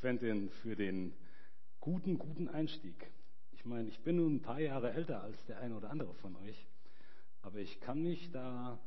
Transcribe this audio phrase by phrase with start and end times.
[0.00, 1.12] Quentin, für den
[1.80, 2.94] guten, guten Einstieg.
[3.50, 6.36] Ich meine, ich bin nun ein paar Jahre älter als der eine oder andere von
[6.36, 6.66] euch,
[7.42, 8.78] aber ich kann mich da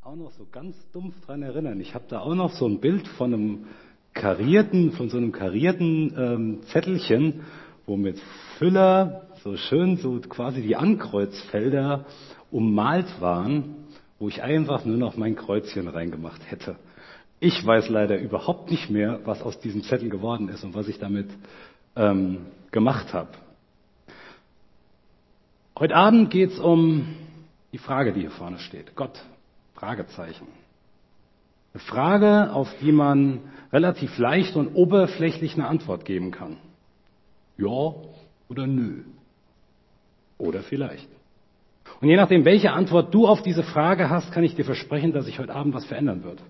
[0.00, 1.78] auch noch so ganz dumpf dran erinnern.
[1.80, 3.66] Ich habe da auch noch so ein Bild von einem
[4.12, 7.44] karierten, von so einem karierten ähm, Zettelchen,
[7.86, 8.18] wo mit
[8.58, 12.06] Füller so schön so quasi die Ankreuzfelder
[12.50, 13.86] ummalt waren,
[14.18, 16.76] wo ich einfach nur noch mein Kreuzchen reingemacht hätte.
[17.38, 20.98] Ich weiß leider überhaupt nicht mehr, was aus diesem Zettel geworden ist und was ich
[20.98, 21.28] damit
[21.94, 23.30] ähm, gemacht habe.
[25.78, 27.14] Heute Abend geht es um
[27.72, 28.96] die Frage, die hier vorne steht.
[28.96, 29.22] Gott,
[29.74, 30.46] Fragezeichen.
[31.74, 36.56] Eine Frage, auf die man relativ leicht und oberflächlich eine Antwort geben kann.
[37.58, 37.92] Ja
[38.48, 39.02] oder nö.
[40.38, 41.08] Oder vielleicht.
[42.00, 45.26] Und je nachdem, welche Antwort du auf diese Frage hast, kann ich dir versprechen, dass
[45.26, 46.42] sich heute Abend was verändern wird.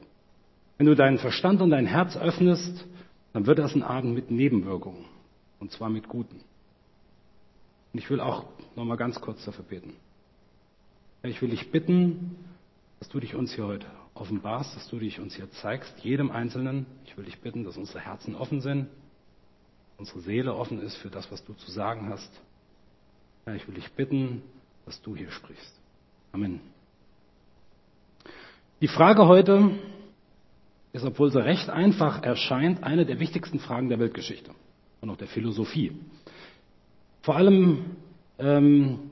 [0.78, 2.84] Wenn du deinen Verstand und dein Herz öffnest,
[3.32, 5.04] dann wird das ein Abend mit Nebenwirkungen.
[5.58, 6.36] Und zwar mit guten.
[7.92, 9.94] Und ich will auch noch mal ganz kurz dafür beten.
[11.22, 12.36] Ich will dich bitten,
[12.98, 16.86] dass du dich uns hier heute offenbarst, dass du dich uns hier zeigst, jedem Einzelnen.
[17.04, 18.88] Ich will dich bitten, dass unsere Herzen offen sind,
[19.98, 22.30] unsere Seele offen ist für das, was du zu sagen hast.
[23.54, 24.42] Ich will dich bitten,
[24.84, 25.74] dass du hier sprichst.
[26.32, 26.60] Amen.
[28.80, 29.70] Die Frage heute
[30.96, 34.50] ist, obwohl sie recht einfach erscheint, eine der wichtigsten Fragen der Weltgeschichte
[35.00, 35.92] und auch der Philosophie.
[37.22, 37.96] Vor allem
[38.38, 39.10] ähm,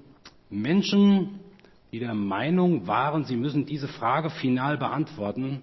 [0.51, 1.41] Menschen,
[1.93, 5.63] die der Meinung waren, sie müssen diese Frage final beantworten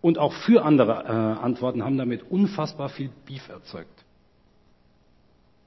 [0.00, 4.04] und auch für andere äh, Antworten, haben damit unfassbar viel Beef erzeugt.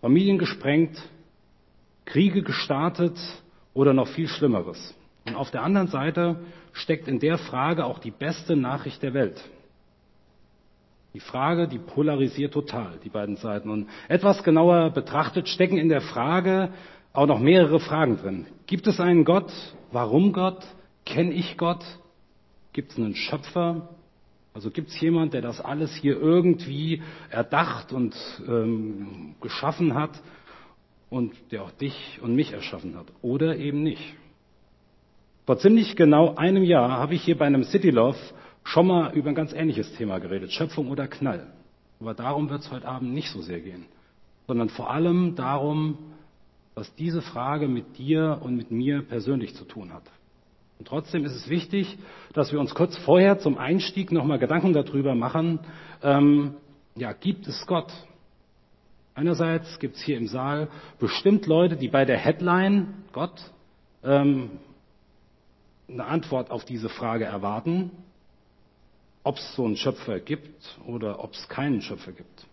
[0.02, 1.02] Familien gesprengt,
[2.06, 3.20] Kriege gestartet
[3.73, 4.96] oder noch viel Schlimmeres.
[5.25, 6.38] Und auf der anderen Seite
[6.73, 9.41] steckt in der Frage auch die beste Nachricht der Welt.
[11.13, 13.69] Die Frage, die polarisiert total, die beiden Seiten.
[13.69, 16.69] Und etwas genauer betrachtet stecken in der Frage
[17.13, 18.47] auch noch mehrere Fragen drin.
[18.66, 19.52] Gibt es einen Gott?
[19.91, 20.66] Warum Gott?
[21.06, 21.84] Kenne ich Gott?
[22.72, 23.90] Gibt es einen Schöpfer?
[24.53, 28.16] Also gibt es jemand, der das alles hier irgendwie erdacht und
[28.47, 30.22] ähm, geschaffen hat
[31.09, 33.07] und der auch dich und mich erschaffen hat?
[33.22, 34.16] Oder eben nicht?
[35.46, 38.18] Vor ziemlich genau einem Jahr habe ich hier bei einem City Love
[38.63, 41.47] schon mal über ein ganz ähnliches Thema geredet, Schöpfung oder Knall.
[42.00, 43.85] Aber darum wird es heute Abend nicht so sehr gehen,
[44.47, 45.97] sondern vor allem darum,
[46.75, 50.03] was diese Frage mit dir und mit mir persönlich zu tun hat.
[50.79, 51.97] Und trotzdem ist es wichtig,
[52.34, 55.59] dass wir uns kurz vorher zum Einstieg nochmal Gedanken darüber machen,
[56.02, 56.56] ähm,
[56.96, 57.91] ja, gibt es Gott?
[59.16, 60.69] Einerseits gibt es hier im Saal
[61.00, 63.40] bestimmt Leute, die bei der Headline Gott
[64.03, 64.52] ähm,
[65.91, 67.91] eine Antwort auf diese Frage erwarten,
[69.24, 72.46] ob es so einen Schöpfer gibt oder ob es keinen Schöpfer gibt.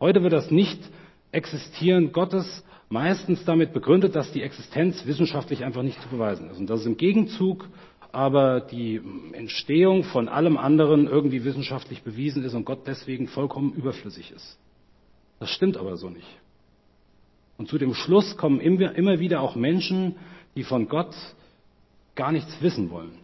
[0.00, 6.08] Heute wird das Nicht-Existieren Gottes meistens damit begründet, dass die Existenz wissenschaftlich einfach nicht zu
[6.08, 6.58] beweisen ist.
[6.58, 7.68] Und dass es im Gegenzug
[8.12, 9.00] aber die
[9.32, 14.56] Entstehung von allem anderen irgendwie wissenschaftlich bewiesen ist und Gott deswegen vollkommen überflüssig ist.
[15.40, 16.28] Das stimmt aber so nicht.
[17.58, 20.14] Und zu dem Schluss kommen immer wieder auch Menschen,
[20.54, 21.14] die von Gott
[22.14, 23.18] gar nichts wissen wollen.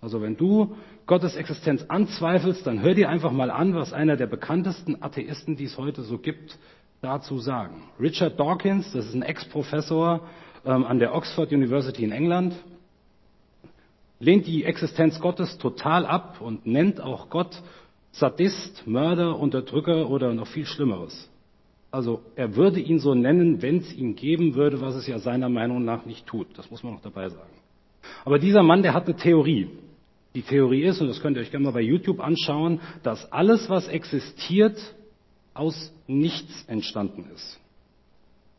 [0.00, 4.26] Also wenn du Gottes Existenz anzweifelst, dann hör dir einfach mal an, was einer der
[4.26, 6.58] bekanntesten Atheisten, die es heute so gibt,
[7.00, 7.82] dazu sagen.
[8.00, 10.20] Richard Dawkins, das ist ein Ex-Professor
[10.64, 12.54] ähm, an der Oxford University in England,
[14.18, 17.62] lehnt die Existenz Gottes total ab und nennt auch Gott
[18.12, 21.28] Sadist, Mörder, Unterdrücker oder noch viel Schlimmeres.
[21.90, 25.48] Also er würde ihn so nennen, wenn es ihn geben würde, was es ja seiner
[25.48, 26.46] Meinung nach nicht tut.
[26.56, 27.50] Das muss man noch dabei sagen.
[28.24, 29.68] Aber dieser Mann, der hat eine Theorie.
[30.34, 33.68] Die Theorie ist, und das könnt ihr euch gerne mal bei YouTube anschauen, dass alles,
[33.68, 34.78] was existiert,
[35.52, 37.60] aus nichts entstanden ist.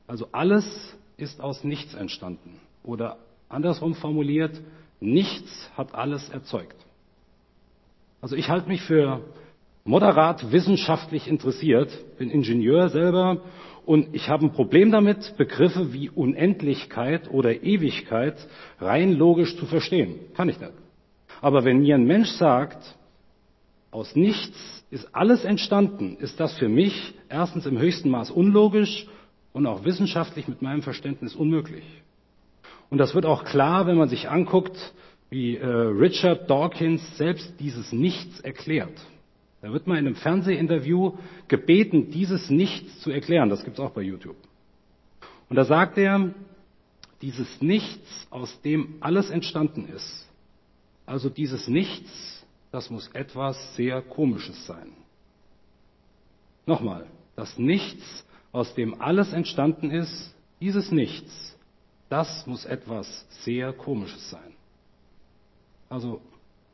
[0.08, 2.60] Also alles ist aus nichts entstanden.
[2.84, 3.18] Oder
[3.50, 4.62] andersrum formuliert,
[5.00, 6.78] nichts hat alles erzeugt.
[8.22, 9.22] Also ich halte mich für
[9.84, 13.42] moderat wissenschaftlich interessiert, bin Ingenieur selber
[13.86, 18.36] und ich habe ein Problem damit, Begriffe wie Unendlichkeit oder Ewigkeit
[18.80, 20.20] rein logisch zu verstehen.
[20.36, 20.74] Kann ich nicht.
[21.42, 22.96] Aber wenn mir ein Mensch sagt,
[23.92, 29.08] aus nichts ist alles entstanden, ist das für mich erstens im höchsten Maß unlogisch
[29.54, 31.86] und auch wissenschaftlich mit meinem Verständnis unmöglich.
[32.90, 34.78] Und das wird auch klar, wenn man sich anguckt,
[35.30, 38.94] wie äh, Richard Dawkins selbst dieses Nichts erklärt.
[39.66, 41.14] Da wird man in einem Fernsehinterview
[41.48, 43.50] gebeten, dieses Nichts zu erklären.
[43.50, 44.36] Das gibt es auch bei YouTube.
[45.50, 46.36] Und da sagt er,
[47.24, 50.30] dieses Nichts, aus dem alles entstanden ist,
[51.08, 54.92] also dieses Nichts, das muss etwas sehr Komisches sein.
[56.68, 61.58] Nochmal, das Nichts, aus dem alles entstanden ist, dieses Nichts,
[62.10, 64.54] das muss etwas sehr Komisches sein.
[65.90, 66.22] Also,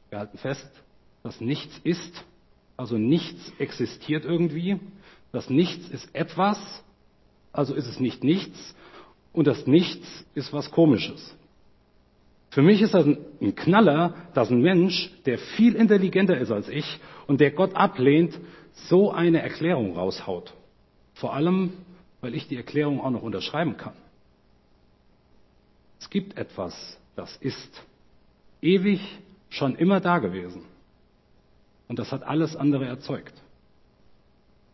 [0.09, 0.69] wir halten fest,
[1.23, 2.25] das Nichts ist,
[2.81, 4.79] also nichts existiert irgendwie,
[5.31, 6.57] das Nichts ist etwas,
[7.53, 8.75] also ist es nicht nichts,
[9.33, 11.37] und das Nichts ist was Komisches.
[12.49, 16.99] Für mich ist das ein Knaller, dass ein Mensch, der viel intelligenter ist als ich
[17.27, 18.39] und der Gott ablehnt,
[18.73, 20.51] so eine Erklärung raushaut.
[21.13, 21.73] Vor allem,
[22.19, 23.93] weil ich die Erklärung auch noch unterschreiben kann.
[25.99, 27.83] Es gibt etwas, das ist
[28.59, 29.01] ewig
[29.49, 30.63] schon immer da gewesen.
[31.91, 33.33] Und das hat alles andere erzeugt.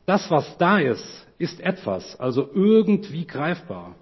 [0.05, 3.95] Das, was da ist, ist etwas, also irgendwie greifbar.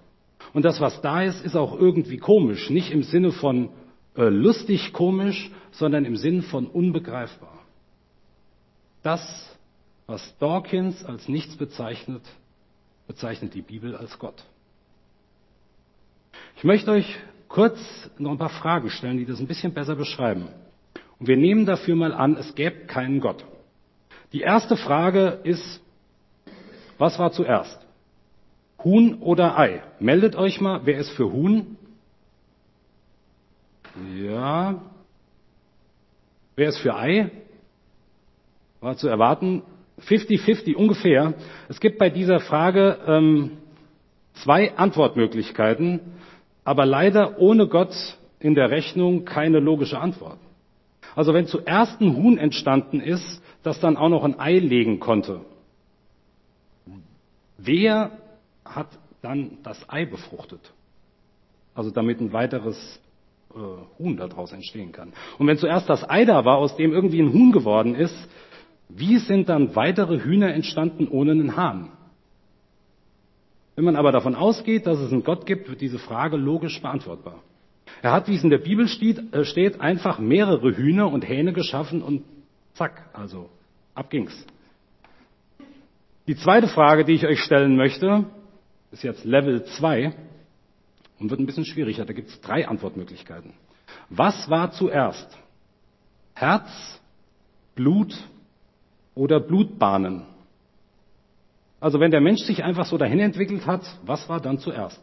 [0.52, 2.68] Und das, was da ist, ist auch irgendwie komisch.
[2.68, 3.70] Nicht im Sinne von
[4.18, 7.58] äh, lustig komisch, sondern im Sinne von unbegreifbar.
[9.02, 9.56] Das,
[10.06, 12.20] was Dawkins als nichts bezeichnet,
[13.06, 14.44] bezeichnet die Bibel als Gott.
[16.58, 17.16] Ich möchte euch
[17.48, 17.80] kurz
[18.18, 20.48] noch ein paar Fragen stellen, die das ein bisschen besser beschreiben.
[21.18, 23.44] Und wir nehmen dafür mal an, es gäbe keinen Gott.
[24.32, 25.80] Die erste Frage ist,
[26.98, 27.78] was war zuerst?
[28.84, 29.82] Huhn oder Ei?
[29.98, 31.76] Meldet euch mal, wer ist für Huhn?
[34.14, 34.82] Ja.
[36.54, 37.30] Wer ist für Ei?
[38.80, 39.62] War zu erwarten.
[40.06, 41.34] 50-50 ungefähr.
[41.68, 43.52] Es gibt bei dieser Frage ähm,
[44.34, 46.00] zwei Antwortmöglichkeiten,
[46.64, 47.94] aber leider ohne Gott
[48.38, 50.38] in der Rechnung keine logische Antwort.
[51.16, 55.40] Also wenn zuerst ein Huhn entstanden ist, das dann auch noch ein Ei legen konnte,
[57.56, 58.12] wer
[58.64, 58.88] hat
[59.22, 60.72] dann das Ei befruchtet.
[61.74, 63.00] Also damit ein weiteres
[63.54, 63.58] äh,
[63.98, 65.14] Huhn daraus entstehen kann.
[65.38, 68.16] Und wenn zuerst das Ei da war, aus dem irgendwie ein Huhn geworden ist,
[68.88, 71.90] wie sind dann weitere Hühner entstanden ohne einen Hahn?
[73.74, 77.42] Wenn man aber davon ausgeht, dass es einen Gott gibt, wird diese Frage logisch beantwortbar.
[78.02, 81.52] Er hat, wie es in der Bibel steht, äh, steht einfach mehrere Hühner und Hähne
[81.52, 82.24] geschaffen und
[82.74, 83.48] zack, also
[83.94, 84.46] ab ging's.
[86.26, 88.24] Die zweite Frage, die ich euch stellen möchte,
[88.90, 90.12] ist jetzt Level 2
[91.18, 92.04] und wird ein bisschen schwieriger.
[92.04, 93.52] Da gibt es drei Antwortmöglichkeiten.
[94.10, 95.36] Was war zuerst?
[96.34, 96.68] Herz,
[97.74, 98.14] Blut
[99.14, 100.26] oder Blutbahnen?
[101.80, 105.00] Also wenn der Mensch sich einfach so dahin entwickelt hat, was war dann zuerst?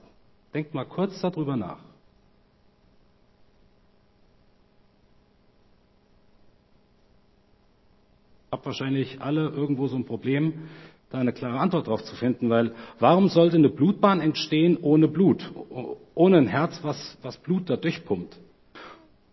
[0.53, 1.79] Denkt mal kurz darüber nach.
[8.53, 10.53] Habt wahrscheinlich alle irgendwo so ein Problem,
[11.09, 15.51] da eine klare Antwort drauf zu finden, weil warum sollte eine Blutbahn entstehen ohne Blut,
[16.13, 18.37] ohne ein Herz, was, was Blut da durchpumpt?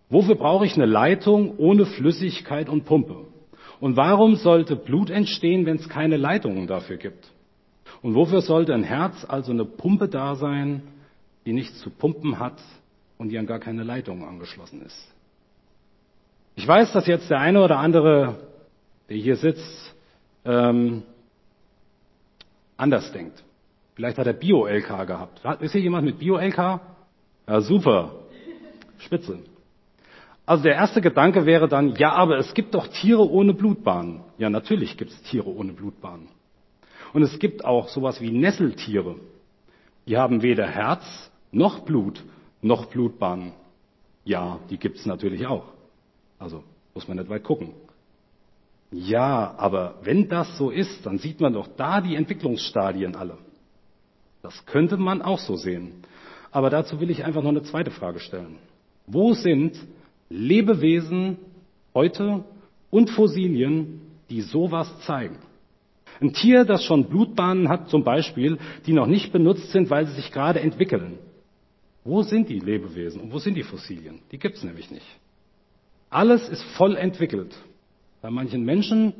[0.08, 3.26] Wofür brauche ich eine Leitung ohne Flüssigkeit und Pumpe?
[3.78, 7.30] Und warum sollte Blut entstehen, wenn es keine Leitungen dafür gibt?
[8.00, 10.80] Und wofür sollte ein Herz, also eine Pumpe da sein,
[11.44, 12.58] die nichts zu pumpen hat
[13.18, 15.14] und die an gar keine Leitung angeschlossen ist?
[16.56, 18.49] Ich weiß, dass jetzt der eine oder andere,
[19.10, 19.94] der hier sitzt,
[20.44, 21.02] ähm,
[22.76, 23.42] anders denkt.
[23.94, 25.44] Vielleicht hat er Bio-LK gehabt.
[25.60, 26.80] Ist hier jemand mit Bio-LK?
[27.46, 28.14] Ja, super.
[28.98, 29.40] Spitze.
[30.46, 34.20] Also der erste Gedanke wäre dann, ja, aber es gibt doch Tiere ohne Blutbahnen.
[34.38, 36.28] Ja, natürlich gibt es Tiere ohne Blutbahnen.
[37.12, 39.16] Und es gibt auch sowas wie Nesseltiere.
[40.06, 42.22] Die haben weder Herz noch Blut
[42.62, 43.52] noch Blutbahnen.
[44.24, 45.64] Ja, die gibt es natürlich auch.
[46.38, 46.62] Also
[46.94, 47.74] muss man nicht weit gucken.
[48.92, 53.38] Ja, aber wenn das so ist, dann sieht man doch da die Entwicklungsstadien alle.
[54.42, 56.02] Das könnte man auch so sehen.
[56.50, 58.58] Aber dazu will ich einfach noch eine zweite Frage stellen.
[59.06, 59.76] Wo sind
[60.28, 61.38] Lebewesen
[61.94, 62.44] heute
[62.90, 65.38] und Fossilien, die sowas zeigen?
[66.20, 70.14] Ein Tier, das schon Blutbahnen hat zum Beispiel, die noch nicht benutzt sind, weil sie
[70.14, 71.18] sich gerade entwickeln.
[72.04, 74.20] Wo sind die Lebewesen und wo sind die Fossilien?
[74.32, 75.06] Die gibt's nämlich nicht.
[76.08, 77.54] Alles ist voll entwickelt.
[78.22, 79.14] Bei manchen Menschen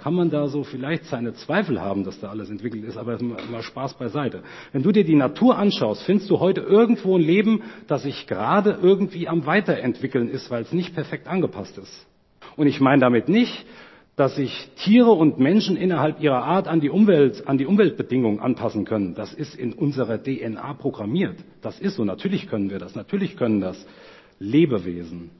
[0.00, 3.62] kann man da so vielleicht seine Zweifel haben, dass da alles entwickelt ist, aber mal
[3.62, 4.42] Spaß beiseite.
[4.72, 8.78] Wenn du dir die Natur anschaust, findest du heute irgendwo ein Leben, das sich gerade
[8.82, 12.06] irgendwie am Weiterentwickeln ist, weil es nicht perfekt angepasst ist.
[12.56, 13.66] Und ich meine damit nicht,
[14.16, 18.84] dass sich Tiere und Menschen innerhalb ihrer Art an die Umwelt, an die Umweltbedingungen anpassen
[18.84, 19.14] können.
[19.14, 21.36] Das ist in unserer DNA programmiert.
[21.62, 22.04] Das ist so.
[22.04, 22.94] Natürlich können wir das.
[22.94, 23.86] Natürlich können das
[24.38, 25.30] Lebewesen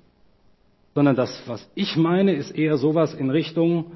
[0.94, 3.92] sondern das, was ich meine, ist eher sowas in Richtung,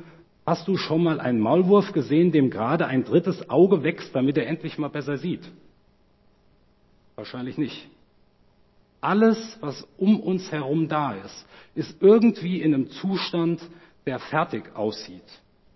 [0.46, 4.46] hast du schon mal einen Maulwurf gesehen, dem gerade ein drittes Auge wächst, damit er
[4.46, 5.42] endlich mal besser sieht?
[7.16, 7.88] Wahrscheinlich nicht.
[9.00, 13.60] Alles, was um uns herum da ist, ist irgendwie in einem Zustand,
[14.06, 15.22] der fertig aussieht.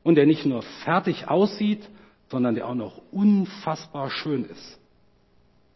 [0.09, 1.87] und der nicht nur fertig aussieht,
[2.31, 4.81] sondern der auch noch unfassbar schön ist.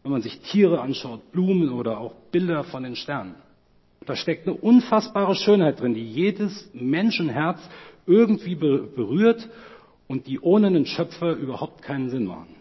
[0.01, 3.35] Wenn man sich Tiere anschaut, Blumen oder auch Bilder von den Sternen.
[4.05, 7.59] Da steckt eine unfassbare Schönheit drin, die jedes Menschenherz
[8.05, 9.49] irgendwie berührt
[10.07, 12.55] und die ohne einen Schöpfer überhaupt keinen Sinn machen.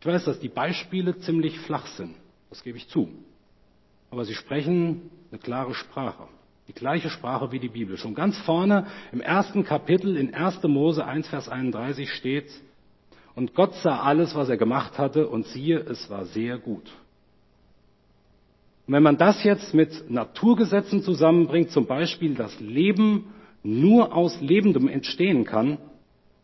[0.00, 2.14] Ich weiß, dass die Beispiele ziemlich flach sind,
[2.50, 3.08] das gebe ich zu.
[4.10, 6.28] Aber sie sprechen eine klare Sprache.
[6.68, 7.96] Die gleiche Sprache wie die Bibel.
[7.98, 10.62] Schon ganz vorne im ersten Kapitel in 1.
[10.64, 12.50] Mose 1, Vers 31 steht,
[13.34, 16.88] und Gott sah alles, was er gemacht hatte, und siehe, es war sehr gut.
[18.86, 25.44] Wenn man das jetzt mit Naturgesetzen zusammenbringt, zum Beispiel das Leben nur aus Lebendem entstehen
[25.44, 25.78] kann,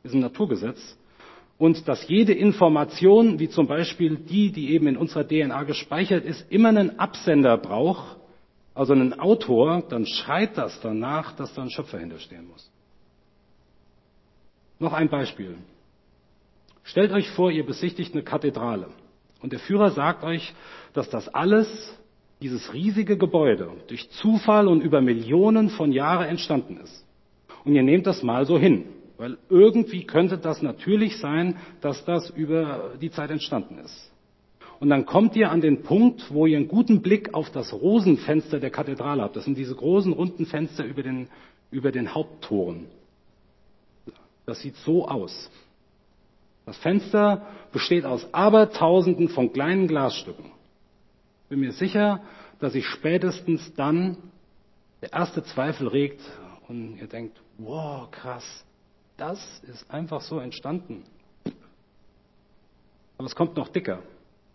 [0.03, 0.97] ist ein Naturgesetz,
[1.59, 6.51] und dass jede Information, wie zum Beispiel die, die eben in unserer DNA gespeichert ist,
[6.51, 8.17] immer einen Absender braucht,
[8.75, 12.71] also einen Autor, dann schreit das danach, dass da ein Schöpfer hinterstehen muss.
[14.79, 15.59] Noch ein Beispiel.
[16.83, 18.89] Stellt euch vor, ihr besichtigt eine Kathedrale
[19.43, 20.55] und der Führer sagt euch,
[20.95, 21.69] dass das alles,
[22.41, 27.07] dieses riesige Gebäude, durch Zufall und über Millionen von Jahren entstanden ist.
[27.65, 28.85] Und ihr nehmt das mal so hin,
[29.19, 34.11] weil irgendwie könnte das natürlich sein, dass das über die Zeit entstanden ist.
[34.81, 38.59] Und dann kommt ihr an den Punkt, wo ihr einen guten Blick auf das Rosenfenster
[38.61, 39.37] der Kathedrale habt.
[39.37, 41.29] Das sind diese großen runden Fenster über den,
[41.71, 42.87] über den Haupttoren.
[44.47, 45.51] Das sieht so aus.
[46.65, 50.47] Das Fenster besteht aus Abertausenden von kleinen Glasstücken.
[51.51, 52.23] Bin mir sicher,
[52.61, 54.17] dass sich spätestens dann
[55.03, 56.21] der erste Zweifel regt
[56.69, 58.65] und ihr denkt, wow, krass,
[59.17, 61.03] das ist einfach so entstanden.
[63.19, 64.01] Aber es kommt noch dicker.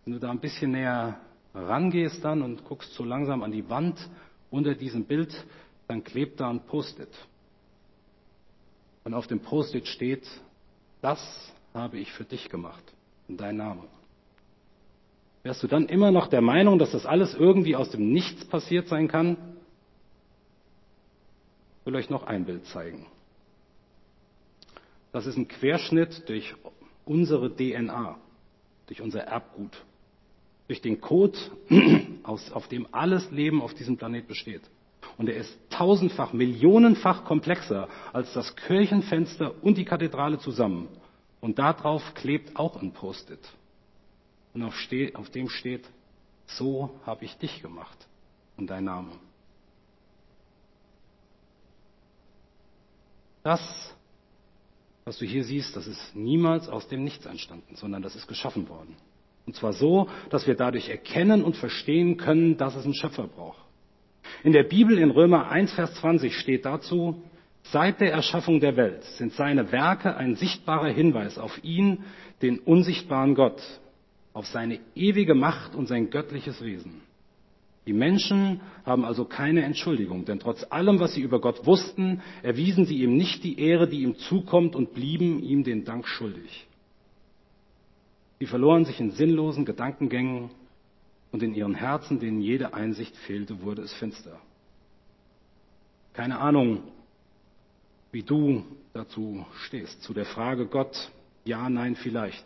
[0.05, 1.19] Wenn du da ein bisschen näher
[1.53, 3.99] rangehst dann und guckst so langsam an die Wand
[4.49, 5.35] unter diesem Bild,
[5.89, 7.13] dann klebt da ein Post-it.
[9.03, 10.25] Und auf dem Post-it steht,
[11.01, 11.19] das
[11.73, 12.83] habe ich für dich gemacht,
[13.27, 13.83] in dein Name.
[15.45, 18.87] Wärst du dann immer noch der Meinung, dass das alles irgendwie aus dem Nichts passiert
[18.87, 19.37] sein kann?
[21.79, 23.05] Ich will euch noch ein Bild zeigen.
[25.11, 26.55] Das ist ein Querschnitt durch
[27.05, 28.17] unsere DNA,
[28.87, 29.71] durch unser Erbgut
[30.67, 31.37] durch den Code,
[32.23, 34.61] auf dem alles Leben auf diesem Planet besteht.
[35.17, 40.87] Und er ist tausendfach, millionenfach komplexer als das Kirchenfenster und die Kathedrale zusammen.
[41.39, 43.39] Und darauf klebt auch ein Post-it.
[44.55, 44.73] Und auf,
[45.15, 45.83] auf dem steht,
[46.47, 48.07] so habe ich dich gemacht
[48.55, 49.11] und dein Name.
[53.43, 53.59] Das,
[55.03, 58.69] was du hier siehst, das ist niemals aus dem Nichts entstanden, sondern das ist geschaffen
[58.69, 58.95] worden.
[59.45, 63.59] Und zwar so, dass wir dadurch erkennen und verstehen können, dass es einen Schöpfer braucht.
[64.43, 67.21] In der Bibel in Römer 1, Vers 20 steht dazu,
[67.63, 72.05] seit der Erschaffung der Welt sind seine Werke ein sichtbarer Hinweis auf ihn,
[72.41, 73.61] den unsichtbaren Gott,
[74.35, 77.01] auf seine ewige Macht und sein göttliches Wesen.
[77.87, 82.85] Die Menschen haben also keine Entschuldigung, denn trotz allem, was sie über Gott wussten, erwiesen
[82.85, 86.67] sie ihm nicht die Ehre, die ihm zukommt und blieben ihm den Dank schuldig.
[88.39, 90.49] Sie verloren sich in sinnlosen Gedankengängen
[91.31, 94.37] und in ihren Herzen, denen jede Einsicht fehlte, wurde es finster.
[96.11, 96.83] Keine Ahnung,
[98.11, 101.09] wie du dazu stehst, zu der Frage Gott,
[101.45, 102.43] ja, nein, vielleicht.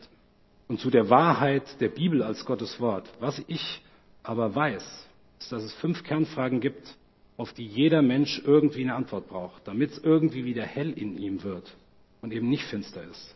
[0.70, 3.10] Und zu der Wahrheit der Bibel als Gottes Wort.
[3.20, 3.82] Was ich
[4.24, 5.10] aber weiß,
[5.40, 6.96] ist, dass es fünf Kernfragen gibt,
[7.36, 11.44] auf die jeder Mensch irgendwie eine Antwort braucht, damit es irgendwie wieder hell in ihm
[11.44, 11.76] wird
[12.22, 13.36] und eben nicht finster ist.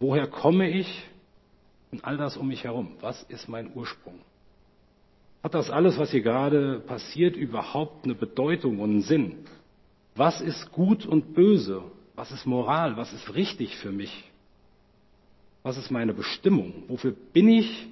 [0.00, 1.04] Woher komme ich?
[1.94, 2.96] und all das um mich herum.
[3.00, 4.18] Was ist mein Ursprung?
[5.44, 9.46] Hat das alles, was hier gerade passiert, überhaupt eine Bedeutung und einen Sinn?
[10.16, 11.82] Was ist gut und böse?
[12.16, 12.96] Was ist Moral?
[12.96, 14.24] Was ist richtig für mich?
[15.64, 16.84] Was ist meine Bestimmung?
[16.88, 17.88] Wofür bin ich?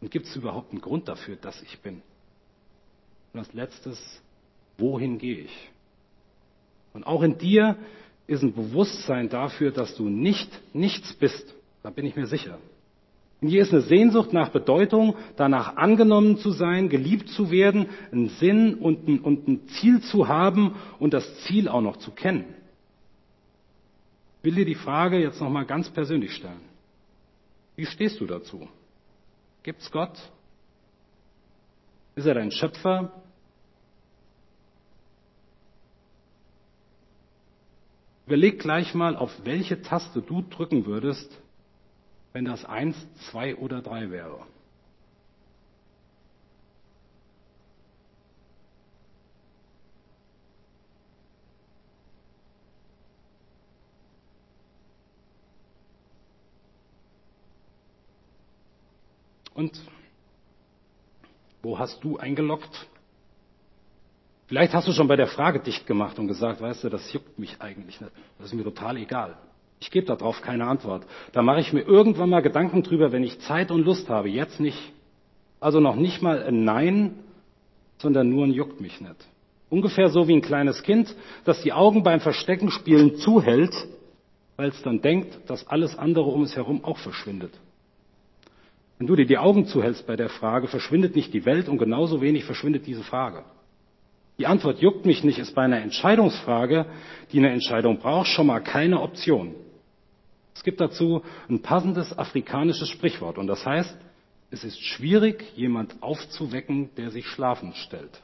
[0.00, 2.02] Und gibt es überhaupt einen Grund dafür, dass ich bin?
[3.32, 4.20] Und als letztes,
[4.76, 5.70] wohin gehe ich?
[6.92, 7.76] Und auch in dir
[8.26, 11.54] ist ein Bewusstsein dafür, dass du nicht nichts bist.
[11.84, 12.58] Da bin ich mir sicher.
[13.40, 18.30] Und hier ist eine Sehnsucht nach Bedeutung, danach angenommen zu sein, geliebt zu werden, einen
[18.30, 22.44] Sinn und ein, und ein Ziel zu haben und das Ziel auch noch zu kennen.
[24.38, 26.67] Ich will dir die Frage jetzt nochmal ganz persönlich stellen.
[27.78, 28.68] Wie stehst du dazu?
[29.62, 30.18] Gibt's Gott?
[32.16, 33.22] Ist er dein Schöpfer?
[38.26, 41.30] Überleg gleich mal, auf welche Taste du drücken würdest,
[42.32, 42.96] wenn das eins,
[43.30, 44.44] zwei oder drei wäre.
[59.58, 59.72] Und
[61.62, 62.86] wo hast du eingeloggt?
[64.46, 67.40] Vielleicht hast du schon bei der Frage dicht gemacht und gesagt, weißt du, das juckt
[67.40, 68.12] mich eigentlich nicht.
[68.38, 69.36] Das ist mir total egal.
[69.80, 71.04] Ich gebe darauf keine Antwort.
[71.32, 74.28] Da mache ich mir irgendwann mal Gedanken drüber, wenn ich Zeit und Lust habe.
[74.28, 74.78] Jetzt nicht.
[75.58, 77.18] Also noch nicht mal ein Nein,
[77.96, 79.26] sondern nur ein juckt mich nicht.
[79.70, 81.12] Ungefähr so wie ein kleines Kind,
[81.44, 83.74] das die Augen beim Verstecken spielen zuhält,
[84.54, 87.50] weil es dann denkt, dass alles andere um es herum auch verschwindet.
[88.98, 92.20] Wenn du dir die Augen zuhältst bei der Frage, verschwindet nicht die Welt und genauso
[92.20, 93.44] wenig verschwindet diese Frage.
[94.38, 96.86] Die Antwort juckt mich nicht ist bei einer Entscheidungsfrage,
[97.32, 99.54] die eine Entscheidung braucht, schon mal keine Option.
[100.54, 103.96] Es gibt dazu ein passendes afrikanisches Sprichwort und das heißt,
[104.50, 108.22] es ist schwierig, jemand aufzuwecken, der sich schlafend stellt.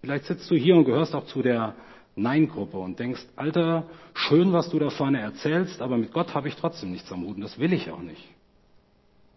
[0.00, 1.74] Vielleicht sitzt du hier und gehörst auch zu der
[2.16, 6.56] Nein-Gruppe und denkst, Alter, schön, was du da vorne erzählst, aber mit Gott habe ich
[6.56, 8.24] trotzdem nichts am Hut und das will ich auch nicht.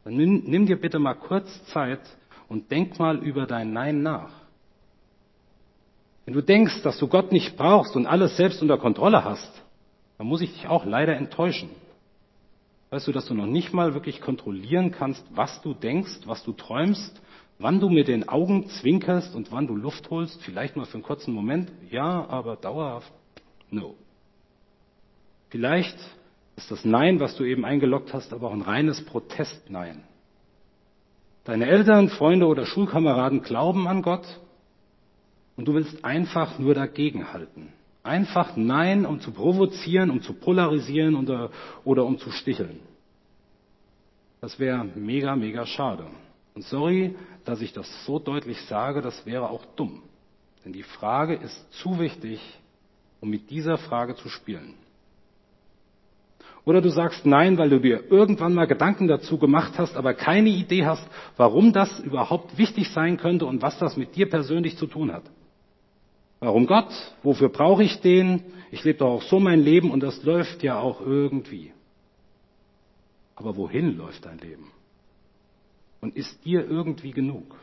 [0.03, 2.01] Dann nimm, nimm dir bitte mal kurz Zeit
[2.47, 4.31] und denk mal über dein Nein nach.
[6.25, 9.63] Wenn du denkst, dass du Gott nicht brauchst und alles selbst unter Kontrolle hast,
[10.17, 11.69] dann muss ich dich auch leider enttäuschen.
[12.91, 16.53] Weißt du, dass du noch nicht mal wirklich kontrollieren kannst, was du denkst, was du
[16.53, 17.21] träumst,
[17.59, 21.03] wann du mit den Augen zwinkerst und wann du Luft holst, vielleicht mal für einen
[21.03, 23.11] kurzen Moment, ja, aber dauerhaft,
[23.69, 23.95] no.
[25.49, 25.97] Vielleicht
[26.59, 30.03] ist das Nein, was du eben eingeloggt hast, aber auch ein reines Protestnein.
[31.45, 34.25] Deine Eltern, Freunde oder Schulkameraden glauben an Gott
[35.55, 37.69] und du willst einfach nur dagegenhalten.
[38.03, 41.49] Einfach Nein, um zu provozieren, um zu polarisieren oder,
[41.85, 42.81] oder um zu sticheln.
[44.41, 46.07] Das wäre mega, mega schade.
[46.55, 50.03] Und sorry, dass ich das so deutlich sage, das wäre auch dumm.
[50.65, 52.41] Denn die Frage ist zu wichtig,
[53.21, 54.73] um mit dieser Frage zu spielen.
[56.65, 60.49] Oder du sagst Nein, weil du dir irgendwann mal Gedanken dazu gemacht hast, aber keine
[60.49, 61.07] Idee hast,
[61.37, 65.23] warum das überhaupt wichtig sein könnte und was das mit dir persönlich zu tun hat.
[66.39, 66.89] Warum Gott?
[67.23, 68.43] Wofür brauche ich den?
[68.71, 71.71] Ich lebe doch auch so mein Leben und das läuft ja auch irgendwie.
[73.35, 74.71] Aber wohin läuft dein Leben?
[76.01, 77.55] Und ist dir irgendwie genug?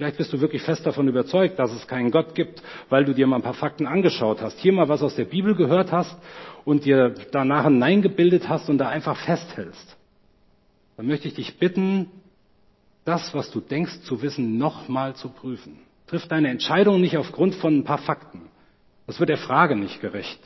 [0.00, 3.26] Vielleicht bist du wirklich fest davon überzeugt, dass es keinen Gott gibt, weil du dir
[3.26, 6.16] mal ein paar Fakten angeschaut hast, hier mal was aus der Bibel gehört hast
[6.64, 9.98] und dir danach ein Nein gebildet hast und da einfach festhältst.
[10.96, 12.06] Dann möchte ich dich bitten,
[13.04, 15.78] das, was du denkst zu wissen, nochmal zu prüfen.
[16.06, 18.48] Triff deine Entscheidung nicht aufgrund von ein paar Fakten.
[19.06, 20.40] Das wird der Frage nicht gerecht.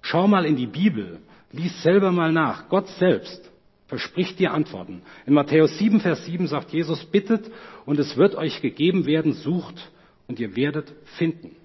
[0.00, 1.20] Schau mal in die Bibel,
[1.52, 2.70] lies selber mal nach.
[2.70, 3.52] Gott selbst
[3.86, 5.02] verspricht dir Antworten.
[5.26, 7.50] In Matthäus 7, Vers 7 sagt Jesus, bittet
[7.84, 9.92] und es wird euch gegeben werden, sucht
[10.26, 11.56] und ihr werdet finden.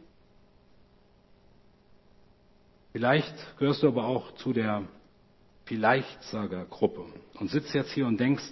[2.92, 4.84] Vielleicht gehörst du aber auch zu der
[5.66, 7.06] Vielleichtsagergruppe
[7.40, 8.44] und sitzt jetzt hier und denkst,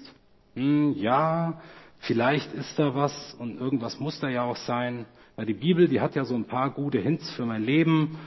[0.56, 1.62] hm, ja,
[2.00, 5.06] vielleicht ist da was und irgendwas muss da ja auch sein.
[5.36, 8.18] Weil die Bibel, die hat ja so ein paar gute Hints für mein Leben,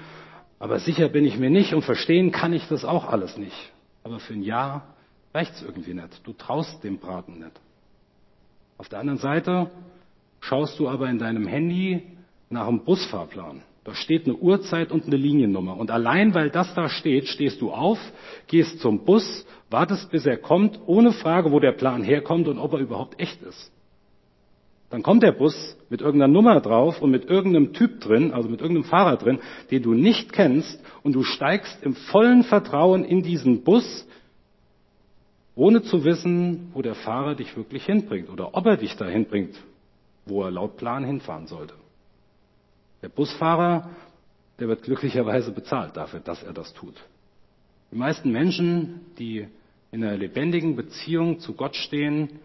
[0.59, 3.73] aber sicher bin ich mir nicht und verstehen kann ich das auch alles nicht.
[4.05, 4.83] Aber für ein Ja
[5.35, 6.21] reicht's irgendwie nicht.
[6.25, 7.61] Du traust dem Braten nicht.
[8.79, 9.71] Auf der anderen Seite
[10.41, 12.03] schaust du aber in deinem Handy
[12.51, 13.63] nach einem Busfahrplan.
[13.85, 15.77] Da steht eine Uhrzeit und eine Liniennummer.
[15.77, 17.99] Und allein weil das da steht, stehst du auf,
[18.47, 22.75] gehst zum Bus, wartest bis er kommt, ohne Frage, wo der Plan herkommt und ob
[22.75, 23.73] er überhaupt echt ist.
[24.91, 28.61] Dann kommt der Bus mit irgendeiner Nummer drauf und mit irgendeinem Typ drin, also mit
[28.61, 29.41] irgendeinem Fahrer drin,
[29.71, 34.07] den du nicht kennst und du steigst im vollen Vertrauen in diesen Bus,
[35.55, 39.55] ohne zu wissen, wo der Fahrer dich wirklich hinbringt oder ob er dich dahin bringt,
[40.25, 41.75] wo er laut Plan hinfahren sollte.
[43.03, 43.91] Der Busfahrer,
[44.59, 46.95] der wird glücklicherweise bezahlt dafür, dass er das tut.
[47.91, 49.47] Die meisten Menschen, die
[49.91, 52.39] in einer lebendigen Beziehung zu Gott stehen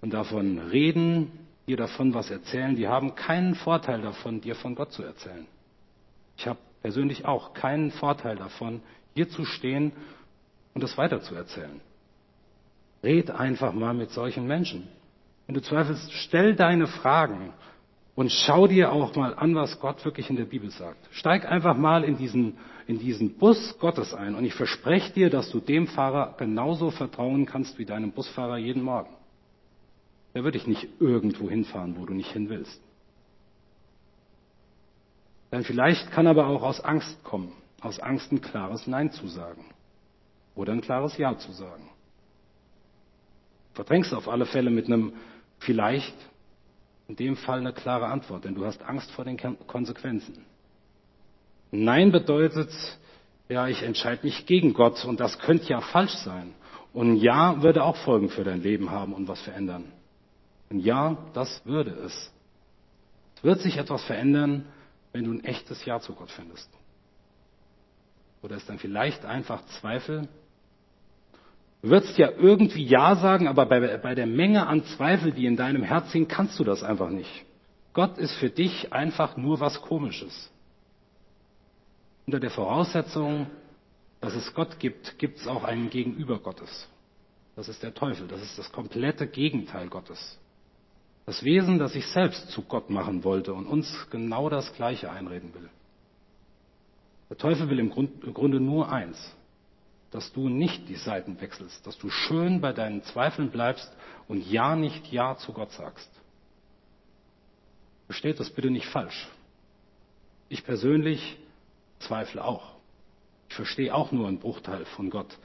[0.00, 1.30] und davon reden,
[1.68, 5.46] dir davon was erzählen, die haben keinen Vorteil davon, dir von Gott zu erzählen.
[6.36, 8.80] Ich habe persönlich auch keinen Vorteil davon,
[9.14, 9.92] hier zu stehen
[10.74, 11.80] und es weiter zu erzählen.
[13.02, 14.88] Red einfach mal mit solchen Menschen.
[15.46, 17.52] Wenn du zweifelst, stell deine Fragen
[18.14, 21.08] und schau dir auch mal an, was Gott wirklich in der Bibel sagt.
[21.12, 25.50] Steig einfach mal in diesen, in diesen Bus Gottes ein und ich verspreche dir, dass
[25.50, 29.10] du dem Fahrer genauso vertrauen kannst wie deinem Busfahrer jeden Morgen.
[30.34, 32.80] Der wird dich nicht irgendwo hinfahren, wo du nicht hin willst.
[35.50, 39.66] Denn vielleicht kann aber auch aus Angst kommen, aus Angst ein klares Nein zu sagen
[40.54, 41.91] oder ein klares Ja zu sagen.
[43.74, 45.14] Verdrängst auf alle Fälle mit einem
[45.58, 46.14] vielleicht
[47.08, 50.44] in dem Fall eine klare Antwort, denn du hast Angst vor den Konsequenzen.
[51.70, 52.70] Nein bedeutet,
[53.48, 56.54] ja, ich entscheide mich gegen Gott und das könnte ja falsch sein.
[56.92, 59.92] Und Ja würde auch Folgen für dein Leben haben und was verändern.
[60.70, 62.32] Ein Ja, das würde es.
[63.36, 64.66] Es wird sich etwas verändern,
[65.12, 66.70] wenn du ein echtes Ja zu Gott findest.
[68.42, 70.28] Oder ist dann vielleicht einfach Zweifel?
[71.82, 75.82] Würdest ja irgendwie Ja sagen, aber bei, bei der Menge an Zweifel, die in deinem
[75.82, 77.44] Herz sind, kannst du das einfach nicht.
[77.92, 80.50] Gott ist für dich einfach nur was Komisches.
[82.24, 83.48] Unter der Voraussetzung,
[84.20, 86.88] dass es Gott gibt, gibt es auch einen Gegenüber Gottes.
[87.56, 88.28] Das ist der Teufel.
[88.28, 90.38] Das ist das komplette Gegenteil Gottes.
[91.26, 95.52] Das Wesen, das sich selbst zu Gott machen wollte und uns genau das Gleiche einreden
[95.54, 95.68] will.
[97.28, 99.18] Der Teufel will im Grunde nur eins,
[100.12, 103.90] dass du nicht die Seiten wechselst, dass du schön bei deinen Zweifeln bleibst
[104.28, 106.08] und ja nicht ja zu Gott sagst.
[108.06, 109.26] Versteht das bitte nicht falsch.
[110.50, 111.38] Ich persönlich
[111.98, 112.74] zweifle auch.
[113.48, 115.38] Ich verstehe auch nur einen Bruchteil von Gott.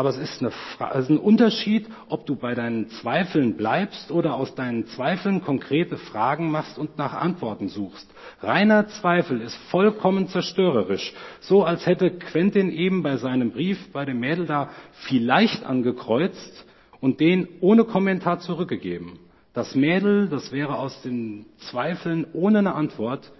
[0.00, 0.50] Aber es ist, eine,
[0.94, 5.98] es ist ein Unterschied, ob du bei deinen Zweifeln bleibst oder aus deinen Zweifeln konkrete
[5.98, 8.10] Fragen machst und nach Antworten suchst.
[8.40, 11.12] Reiner Zweifel ist vollkommen zerstörerisch.
[11.40, 14.70] So als hätte Quentin eben bei seinem Brief bei dem Mädel da
[15.06, 16.64] vielleicht angekreuzt
[17.02, 19.18] und den ohne Kommentar zurückgegeben.
[19.52, 23.30] Das Mädel, das wäre aus den Zweifeln ohne eine Antwort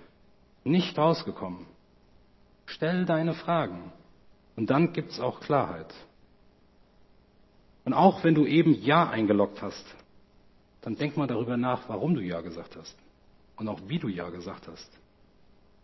[0.65, 1.65] nicht rausgekommen.
[2.67, 3.93] Stell deine Fragen
[4.57, 5.95] und dann gibt's auch Klarheit.
[7.85, 9.85] Und auch wenn du eben Ja eingeloggt hast,
[10.83, 12.97] dann denk mal darüber nach, warum du Ja gesagt hast.
[13.57, 14.91] Und auch wie du Ja gesagt hast.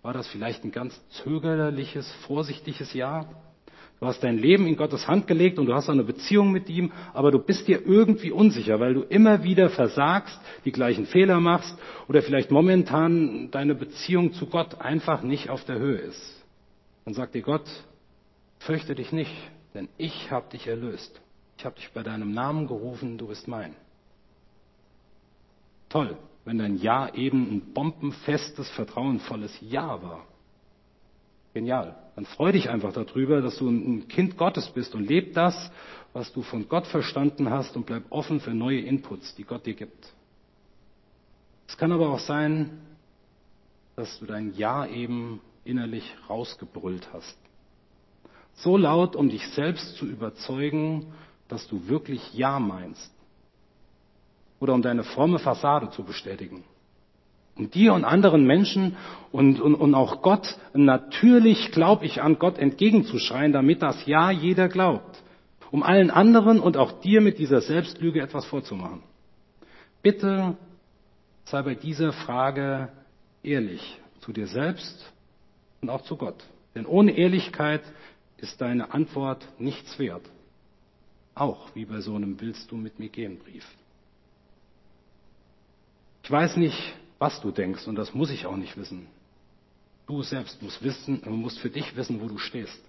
[0.02, 3.26] War das vielleicht ein ganz zögerliches, vorsichtiges Ja?
[3.98, 6.92] Du hast dein Leben in Gottes Hand gelegt und du hast eine Beziehung mit ihm,
[7.14, 11.74] aber du bist dir irgendwie unsicher, weil du immer wieder versagst, die gleichen Fehler machst
[12.06, 16.44] oder vielleicht momentan deine Beziehung zu Gott einfach nicht auf der Höhe ist.
[17.06, 17.64] Dann sagt dir Gott,
[18.58, 19.32] fürchte dich nicht,
[19.72, 21.18] denn ich habe dich erlöst.
[21.58, 23.74] Ich habe dich bei deinem Namen gerufen, du bist mein.
[25.88, 30.26] Toll, wenn dein Ja eben ein bombenfestes, vertrauensvolles Ja war.
[31.54, 31.96] Genial.
[32.16, 35.70] Dann freu dich einfach darüber, dass du ein Kind Gottes bist und leb das,
[36.12, 39.74] was du von Gott verstanden hast und bleib offen für neue Inputs, die Gott dir
[39.74, 40.12] gibt.
[41.68, 42.78] Es kann aber auch sein,
[43.96, 47.36] dass du dein Ja eben innerlich rausgebrüllt hast.
[48.54, 51.12] So laut, um dich selbst zu überzeugen,
[51.48, 53.12] dass du wirklich Ja meinst.
[54.58, 56.64] Oder um deine fromme Fassade zu bestätigen.
[57.56, 58.96] Um dir und anderen Menschen
[59.32, 64.68] und, und, und auch Gott, natürlich glaube ich an Gott entgegenzuschreien, damit das Ja jeder
[64.68, 65.22] glaubt.
[65.70, 69.02] Um allen anderen und auch dir mit dieser Selbstlüge etwas vorzumachen.
[70.02, 70.56] Bitte
[71.44, 72.90] sei bei dieser Frage
[73.42, 75.12] ehrlich zu dir selbst
[75.80, 76.44] und auch zu Gott.
[76.74, 77.82] Denn ohne Ehrlichkeit
[78.36, 80.22] ist deine Antwort nichts wert.
[81.36, 83.66] Auch wie bei so einem Willst du mit mir gehen Brief.
[86.24, 89.06] Ich weiß nicht, was du denkst und das muss ich auch nicht wissen.
[90.06, 92.80] Du selbst musst wissen, musst für dich wissen, wo du stehst.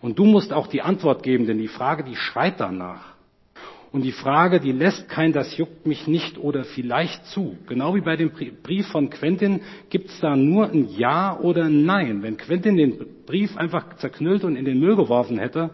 [0.00, 3.16] Und du musst auch die Antwort geben, denn die Frage, die schreit danach.
[3.90, 7.56] Und die Frage, die lässt kein, das juckt mich nicht oder vielleicht zu.
[7.66, 11.84] Genau wie bei dem Brief von Quentin gibt es da nur ein Ja oder ein
[11.84, 12.22] Nein.
[12.22, 15.70] Wenn Quentin den Brief einfach zerknüllt und in den Müll geworfen hätte,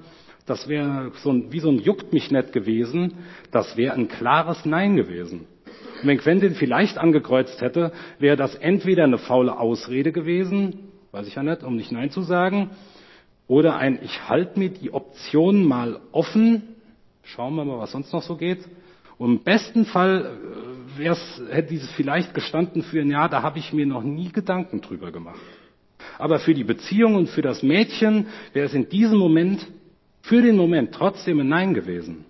[0.52, 3.14] das wäre so ein, wie so ein Juckt mich nicht gewesen,
[3.52, 5.46] das wäre ein klares Nein gewesen.
[6.02, 11.36] Und wenn Quentin vielleicht angekreuzt hätte, wäre das entweder eine faule Ausrede gewesen, weiß ich
[11.36, 12.68] ja nicht, um nicht Nein zu sagen,
[13.48, 16.62] oder ein Ich halte mir die Option mal offen,
[17.22, 18.60] schauen wir mal, was sonst noch so geht.
[19.16, 20.36] Und im besten Fall
[20.98, 24.82] äh, hätte dieses vielleicht gestanden für ein Jahr, da habe ich mir noch nie Gedanken
[24.82, 25.40] drüber gemacht.
[26.18, 29.66] Aber für die Beziehung und für das Mädchen wäre es in diesem Moment,
[30.22, 32.24] für den Moment trotzdem ein Nein gewesen.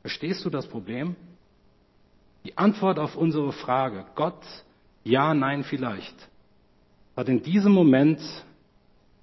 [0.00, 1.16] Verstehst du das Problem?
[2.44, 4.42] Die Antwort auf unsere Frage, Gott,
[5.04, 6.28] ja, nein, vielleicht,
[7.16, 8.20] hat in diesem Moment,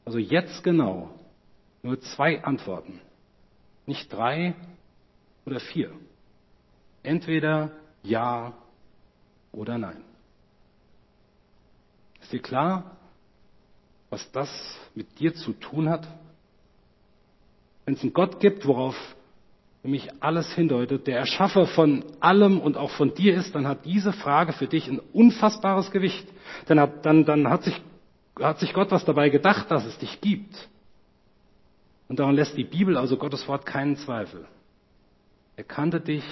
[0.04, 1.10] also jetzt genau,
[1.82, 3.00] nur zwei Antworten.
[3.86, 4.54] Nicht drei
[5.46, 5.92] oder vier.
[7.04, 7.72] Entweder
[8.04, 8.54] ja
[9.52, 10.04] oder nein.
[12.22, 12.98] Ist dir klar,
[14.10, 14.50] was das
[14.96, 16.08] mit dir zu tun hat?
[17.86, 18.96] Wenn es einen Gott gibt, worauf
[19.84, 24.12] nämlich alles hindeutet, der Erschaffer von allem und auch von dir ist, dann hat diese
[24.12, 26.28] Frage für dich ein unfassbares Gewicht.
[26.66, 27.80] Dann hat, dann, dann hat, sich,
[28.40, 30.70] hat sich Gott was dabei gedacht, dass es dich gibt.
[32.08, 34.48] Und daran lässt die Bibel, also Gottes Wort, keinen Zweifel.
[35.56, 36.24] Er kannte dich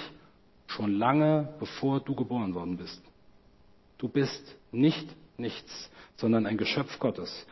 [0.66, 3.02] schon lange, bevor du geboren worden bist.
[3.98, 7.46] Du bist nicht nichts, sondern ein Geschöpf Gottes.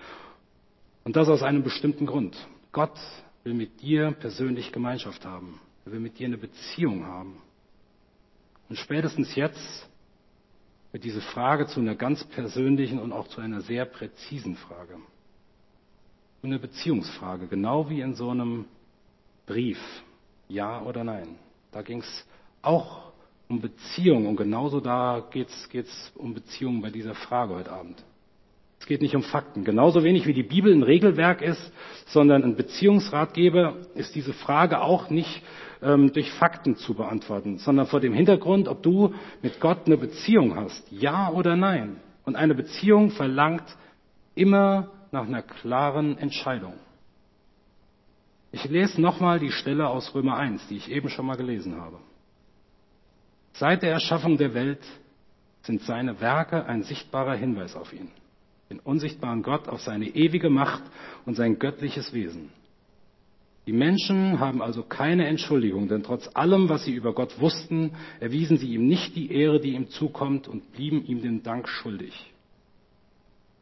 [1.04, 2.36] Und das aus einem bestimmten Grund.
[2.70, 2.98] Gott
[3.44, 5.60] will mit dir persönlich Gemeinschaft haben.
[5.84, 7.36] Er will mit dir eine Beziehung haben.
[8.68, 9.88] Und spätestens jetzt
[10.92, 14.96] wird diese Frage zu einer ganz persönlichen und auch zu einer sehr präzisen Frage.
[16.42, 18.66] Eine Beziehungsfrage, genau wie in so einem
[19.46, 19.78] Brief.
[20.48, 21.36] Ja oder nein.
[21.70, 22.26] Da ging es
[22.62, 23.12] auch
[23.48, 28.02] um Beziehung und genauso da geht es um Beziehungen bei dieser Frage heute Abend.
[28.82, 29.62] Es geht nicht um Fakten.
[29.62, 31.72] Genauso wenig wie die Bibel ein Regelwerk ist,
[32.06, 35.40] sondern ein Beziehungsratgeber, ist diese Frage auch nicht
[35.82, 40.56] ähm, durch Fakten zu beantworten, sondern vor dem Hintergrund, ob du mit Gott eine Beziehung
[40.56, 40.84] hast.
[40.90, 41.98] Ja oder nein.
[42.24, 43.62] Und eine Beziehung verlangt
[44.34, 46.74] immer nach einer klaren Entscheidung.
[48.50, 51.98] Ich lese nochmal die Stelle aus Römer 1, die ich eben schon mal gelesen habe.
[53.52, 54.82] Seit der Erschaffung der Welt
[55.62, 58.10] sind seine Werke ein sichtbarer Hinweis auf ihn,
[58.72, 60.82] den unsichtbaren Gott, auf seine ewige Macht
[61.26, 62.50] und sein göttliches Wesen.
[63.66, 68.56] Die Menschen haben also keine Entschuldigung, denn trotz allem, was sie über Gott wussten, erwiesen
[68.56, 72.32] sie ihm nicht die Ehre, die ihm zukommt und blieben ihm den Dank schuldig.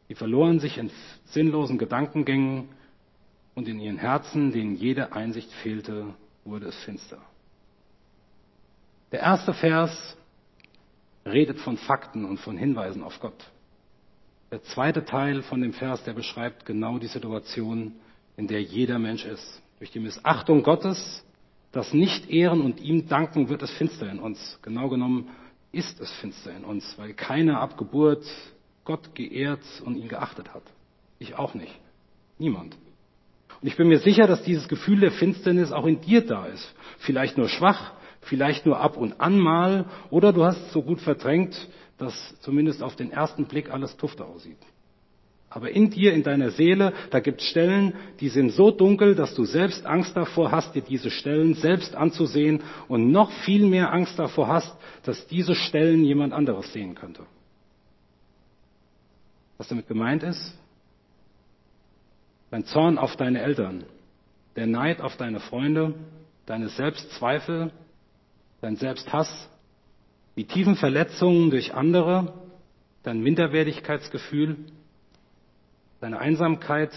[0.07, 0.89] Sie verloren sich in
[1.25, 2.69] sinnlosen Gedankengängen
[3.53, 6.05] und in ihren Herzen, denen jede Einsicht fehlte,
[6.45, 7.19] wurde es finster.
[9.11, 10.17] Der erste Vers
[11.25, 13.51] redet von Fakten und von Hinweisen auf Gott.
[14.51, 17.93] Der zweite Teil von dem Vers, der beschreibt genau die Situation,
[18.35, 19.61] in der jeder Mensch ist.
[19.79, 21.25] Durch die Missachtung Gottes,
[21.71, 24.59] das Nicht-Ehren und ihm danken, wird es finster in uns.
[24.61, 25.29] Genau genommen
[25.71, 28.25] ist es finster in uns, weil keiner ab Geburt
[28.83, 30.63] Gott geehrt und ihn geachtet hat.
[31.17, 31.73] Ich auch nicht.
[32.37, 32.75] Niemand.
[33.61, 36.75] Und ich bin mir sicher, dass dieses Gefühl der Finsternis auch in dir da ist.
[36.97, 40.99] Vielleicht nur schwach, vielleicht nur ab und an mal, oder du hast es so gut
[40.99, 41.55] verdrängt,
[42.01, 44.57] dass zumindest auf den ersten Blick alles tufte aussieht.
[45.49, 49.35] Aber in dir, in deiner Seele, da gibt es Stellen, die sind so dunkel, dass
[49.35, 54.17] du selbst Angst davor hast, dir diese Stellen selbst anzusehen und noch viel mehr Angst
[54.17, 57.25] davor hast, dass diese Stellen jemand anderes sehen könnte.
[59.57, 60.57] Was damit gemeint ist?
[62.49, 63.83] Dein Zorn auf deine Eltern,
[64.55, 65.95] der Neid auf deine Freunde,
[66.45, 67.71] deine Selbstzweifel,
[68.61, 69.49] dein Selbsthass,
[70.35, 72.33] die tiefen Verletzungen durch andere,
[73.03, 74.57] dein Minderwertigkeitsgefühl,
[75.99, 76.91] deine Einsamkeit,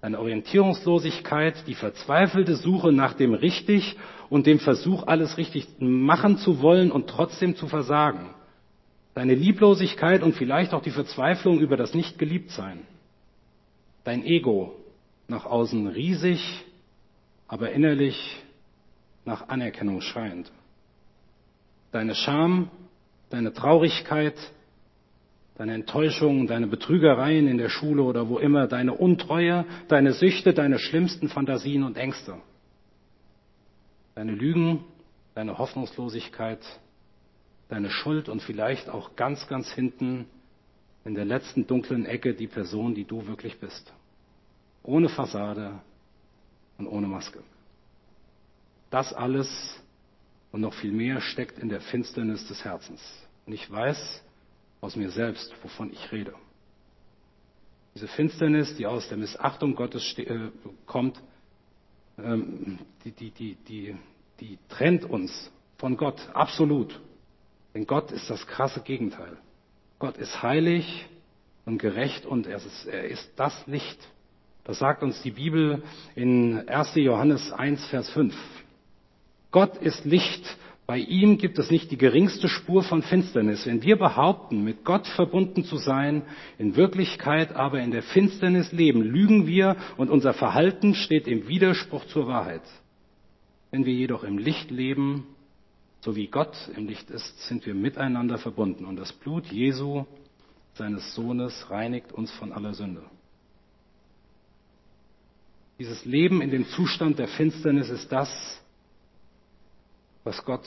[0.00, 3.96] deine Orientierungslosigkeit, die verzweifelte Suche nach dem Richtig
[4.30, 8.30] und dem Versuch, alles richtig machen zu wollen und trotzdem zu versagen,
[9.14, 12.80] deine Lieblosigkeit und vielleicht auch die Verzweiflung über das Nicht-Geliebtsein,
[14.04, 14.74] dein Ego,
[15.26, 16.64] nach außen riesig,
[17.48, 18.36] aber innerlich
[19.24, 20.50] nach Anerkennung schreiend.
[21.90, 22.70] Deine Scham,
[23.30, 24.36] deine Traurigkeit,
[25.56, 30.78] deine Enttäuschung, deine Betrügereien in der Schule oder wo immer, deine Untreue, deine Süchte, deine
[30.78, 32.36] schlimmsten Fantasien und Ängste.
[34.14, 34.84] Deine Lügen,
[35.34, 36.60] deine Hoffnungslosigkeit,
[37.68, 40.26] deine Schuld und vielleicht auch ganz, ganz hinten
[41.04, 43.92] in der letzten dunklen Ecke die Person, die du wirklich bist.
[44.82, 45.80] Ohne Fassade
[46.78, 47.40] und ohne Maske.
[48.90, 49.80] Das alles
[50.52, 53.00] und noch viel mehr steckt in der Finsternis des Herzens.
[53.46, 54.22] Und ich weiß
[54.80, 56.34] aus mir selbst, wovon ich rede.
[57.94, 60.50] Diese Finsternis, die aus der Missachtung Gottes äh,
[60.86, 61.20] kommt,
[62.18, 63.96] ähm, die, die, die, die,
[64.40, 67.00] die trennt uns von Gott, absolut.
[67.74, 69.36] Denn Gott ist das krasse Gegenteil.
[69.98, 71.06] Gott ist heilig
[71.64, 73.98] und gerecht und er ist, er ist das Licht.
[74.64, 75.82] Das sagt uns die Bibel
[76.14, 76.94] in 1.
[76.96, 78.34] Johannes 1, Vers 5.
[79.50, 80.56] Gott ist Licht.
[80.86, 83.66] Bei ihm gibt es nicht die geringste Spur von Finsternis.
[83.66, 86.22] Wenn wir behaupten, mit Gott verbunden zu sein,
[86.56, 92.06] in Wirklichkeit aber in der Finsternis leben, lügen wir und unser Verhalten steht im Widerspruch
[92.06, 92.62] zur Wahrheit.
[93.70, 95.26] Wenn wir jedoch im Licht leben,
[96.00, 100.06] so wie Gott im Licht ist, sind wir miteinander verbunden und das Blut Jesu,
[100.72, 103.02] seines Sohnes, reinigt uns von aller Sünde.
[105.78, 108.30] Dieses Leben in dem Zustand der Finsternis ist das,
[110.24, 110.66] was Gott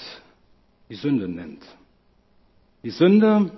[0.89, 1.63] die Sünde nennt.
[2.83, 3.51] Die Sünde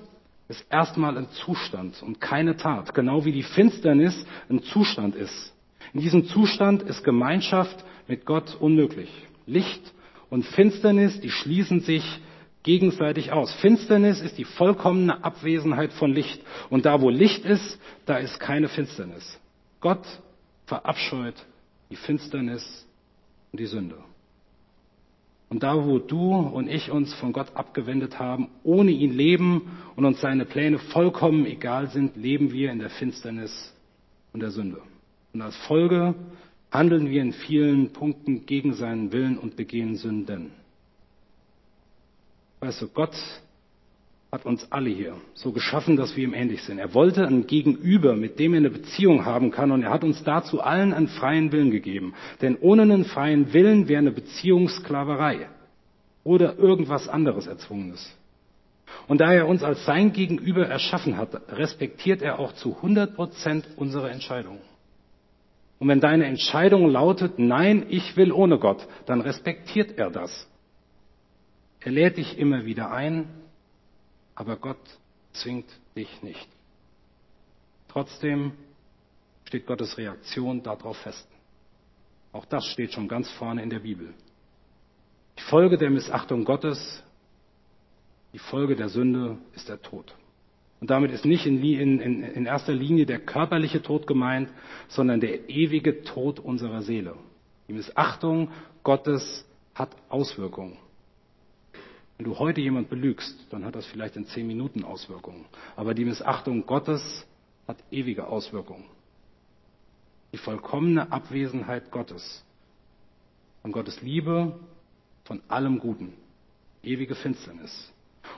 [0.50, 5.54] ist erstmal ein Zustand und keine Tat, genau wie die Finsternis ein Zustand ist.
[5.94, 9.10] In diesem Zustand ist Gemeinschaft mit Gott unmöglich.
[9.46, 9.94] Licht
[10.30, 12.04] und Finsternis, die schließen sich
[12.64, 13.54] gegenseitig aus.
[13.54, 16.42] Finsternis ist die vollkommene Abwesenheit von Licht.
[16.70, 19.40] Und da, wo Licht ist, da ist keine Finsternis.
[19.82, 20.06] Gott
[20.66, 21.36] verabscheut
[21.90, 22.88] die Finsternis
[23.52, 23.98] und die Sünde.
[25.54, 30.04] Und da, wo du und ich uns von Gott abgewendet haben, ohne ihn leben und
[30.04, 33.72] uns seine Pläne vollkommen egal sind, leben wir in der Finsternis
[34.32, 34.82] und der Sünde.
[35.32, 36.16] Und als Folge
[36.72, 40.54] handeln wir in vielen Punkten gegen seinen Willen und begehen Sünden.
[42.60, 43.14] Weißt du, Gott
[44.34, 46.80] hat uns alle hier so geschaffen, dass wir ihm ähnlich sind.
[46.80, 50.24] Er wollte ein Gegenüber, mit dem er eine Beziehung haben kann, und er hat uns
[50.24, 52.16] dazu allen einen freien Willen gegeben.
[52.42, 55.50] Denn ohne einen freien Willen wäre eine Beziehung Sklaverei
[56.24, 58.18] oder irgendwas anderes Erzwungenes.
[59.08, 63.68] Und da er uns als sein Gegenüber erschaffen hat, respektiert er auch zu 100 Prozent
[63.76, 64.58] unsere Entscheidung.
[65.78, 70.50] Und wenn deine Entscheidung lautet, nein, ich will ohne Gott, dann respektiert er das.
[71.82, 73.28] Er lädt dich immer wieder ein,
[74.44, 75.00] aber Gott
[75.32, 76.50] zwingt dich nicht.
[77.88, 78.52] Trotzdem
[79.46, 81.26] steht Gottes Reaktion darauf fest.
[82.34, 84.14] Auch das steht schon ganz vorne in der Bibel.
[85.38, 87.02] Die Folge der Missachtung Gottes,
[88.34, 90.14] die Folge der Sünde ist der Tod.
[90.82, 94.50] Und damit ist nicht in, in, in erster Linie der körperliche Tod gemeint,
[94.90, 97.16] sondern der ewige Tod unserer Seele.
[97.70, 98.52] Die Missachtung
[98.84, 100.78] Gottes hat Auswirkungen.
[102.24, 105.44] Wenn du heute jemand belügst, dann hat das vielleicht in zehn Minuten Auswirkungen.
[105.76, 107.28] Aber die Missachtung Gottes
[107.68, 108.86] hat ewige Auswirkungen.
[110.32, 112.46] Die vollkommene Abwesenheit Gottes,
[113.62, 114.58] von Gottes Liebe,
[115.26, 116.14] von allem Guten,
[116.82, 117.92] ewige Finsternis.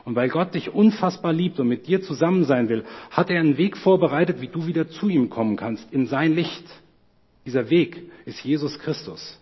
[0.03, 3.59] Und weil Gott dich unfassbar liebt und mit dir zusammen sein will, hat er einen
[3.59, 6.65] Weg vorbereitet, wie du wieder zu ihm kommen kannst, in sein Licht.
[7.45, 9.39] Dieser Weg ist Jesus Christus.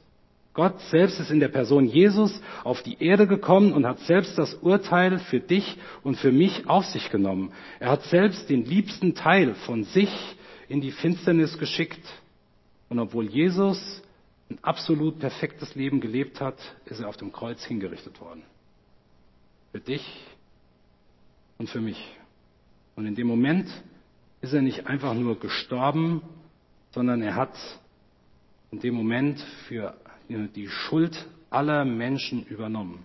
[0.53, 4.53] Gott selbst ist in der Person Jesus auf die Erde gekommen und hat selbst das
[4.55, 7.51] Urteil für dich und für mich auf sich genommen.
[7.79, 10.11] Er hat selbst den liebsten Teil von sich
[10.69, 12.01] in die Finsternis geschickt.
[12.89, 14.03] Und obwohl Jesus
[14.49, 18.43] ein absolut perfektes Leben gelebt hat, ist er auf dem Kreuz hingerichtet worden.
[19.71, 20.05] Für dich
[21.57, 21.99] und für mich.
[22.95, 23.67] Und in dem Moment
[24.41, 26.21] ist er nicht einfach nur gestorben,
[26.91, 27.55] sondern er hat
[28.71, 29.95] in dem Moment für
[30.29, 33.03] die Schuld aller Menschen übernommen.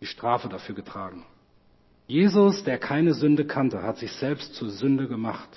[0.00, 1.24] Die Strafe dafür getragen.
[2.06, 5.48] Jesus, der keine Sünde kannte, hat sich selbst zur Sünde gemacht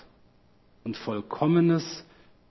[0.84, 2.06] und vollkommenes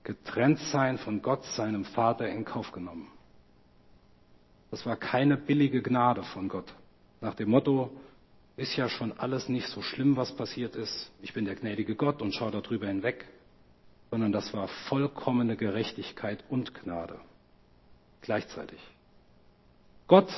[0.04, 3.08] Getrenntsein von Gott, seinem Vater, in Kauf genommen.
[4.70, 6.72] Das war keine billige Gnade von Gott.
[7.20, 7.90] Nach dem Motto,
[8.56, 11.10] ist ja schon alles nicht so schlimm, was passiert ist.
[11.20, 13.26] Ich bin der gnädige Gott und schaue darüber hinweg
[14.10, 17.18] sondern das war vollkommene Gerechtigkeit und Gnade
[18.26, 18.80] gleichzeitig.
[20.06, 20.28] Gott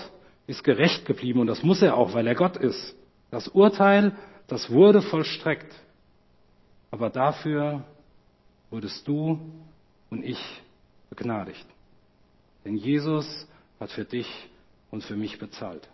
[0.46, 2.94] ist gerecht geblieben und das muss er auch, weil er Gott ist.
[3.31, 5.74] Das Urteil, das wurde vollstreckt.
[6.90, 7.85] Aber dafür
[8.70, 9.38] wurdest du
[10.11, 10.40] und ich
[11.11, 11.66] begnadigt.
[12.64, 13.46] Denn Jesus
[13.81, 14.28] hat für dich
[14.90, 15.87] und für mich bezahlt.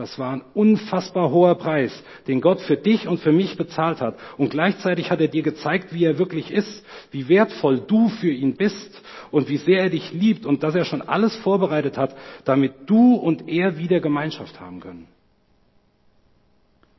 [0.00, 1.92] Das war ein unfassbar hoher Preis,
[2.26, 4.18] den Gott für dich und für mich bezahlt hat.
[4.38, 8.56] Und gleichzeitig hat er dir gezeigt, wie er wirklich ist, wie wertvoll du für ihn
[8.56, 8.98] bist
[9.30, 13.16] und wie sehr er dich liebt und dass er schon alles vorbereitet hat, damit du
[13.16, 15.06] und er wieder Gemeinschaft haben können.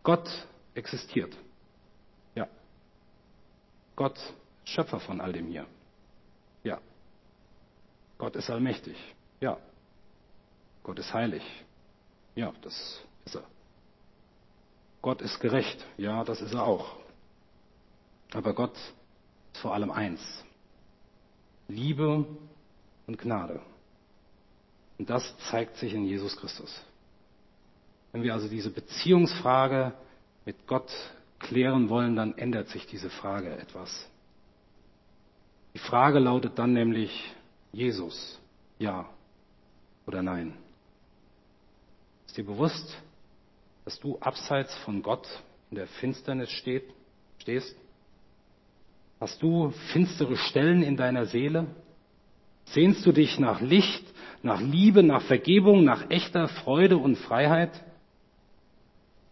[0.03, 0.29] Gott
[0.75, 1.35] existiert.
[2.35, 2.47] Ja.
[3.95, 4.19] Gott,
[4.63, 5.65] Schöpfer von all dem hier.
[6.63, 6.77] Ja.
[8.19, 8.95] Gott ist allmächtig.
[9.39, 9.57] Ja.
[10.83, 11.41] Gott ist heilig.
[12.35, 13.43] Ja, das ist er.
[15.01, 15.85] Gott ist gerecht.
[15.97, 16.95] Ja, das ist er auch.
[18.33, 18.75] Aber Gott
[19.53, 20.21] ist vor allem eins.
[21.67, 22.25] Liebe
[23.07, 23.61] und Gnade.
[24.97, 26.81] Und das zeigt sich in Jesus Christus.
[28.11, 29.93] Wenn wir also diese Beziehungsfrage
[30.45, 30.91] mit Gott
[31.39, 34.07] klären wollen, dann ändert sich diese Frage etwas.
[35.73, 37.33] Die Frage lautet dann nämlich
[37.71, 38.39] Jesus,
[38.77, 39.09] ja
[40.05, 40.57] oder nein.
[42.31, 42.97] Ist dir bewusst,
[43.83, 45.27] dass du abseits von Gott
[45.69, 46.85] in der Finsternis steht,
[47.39, 47.75] stehst?
[49.19, 51.67] Hast du finstere Stellen in deiner Seele?
[52.67, 54.05] Sehnst du dich nach Licht,
[54.43, 57.83] nach Liebe, nach Vergebung, nach echter Freude und Freiheit?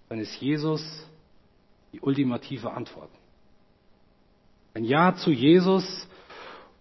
[0.09, 0.83] Dann ist Jesus
[1.93, 3.11] die ultimative Antwort.
[4.73, 6.05] Ein Ja zu Jesus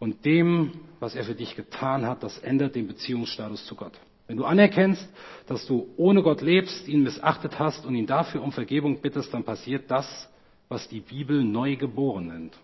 [0.01, 3.97] und dem, was er für dich getan hat, das ändert den Beziehungsstatus zu Gott.
[4.29, 5.09] Wenn du anerkennst,
[5.47, 9.43] dass du ohne Gott lebst, ihn missachtet hast und ihn dafür um Vergebung bittest, dann
[9.43, 10.29] passiert das,
[10.68, 12.57] was die Bibel neu geboren nennt.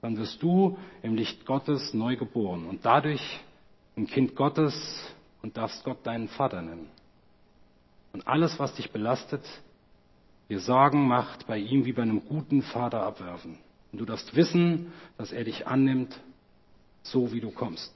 [0.00, 3.22] Dann wirst du im Licht Gottes neu geboren und dadurch
[3.96, 4.74] ein Kind Gottes
[5.40, 6.88] und darfst Gott deinen Vater nennen.
[8.12, 9.42] Und alles, was dich belastet,
[10.48, 13.58] dir Sorgen macht, bei ihm wie bei einem guten Vater abwerfen.
[13.92, 16.18] Und du darfst wissen, dass er dich annimmt,
[17.04, 17.94] so wie du kommst.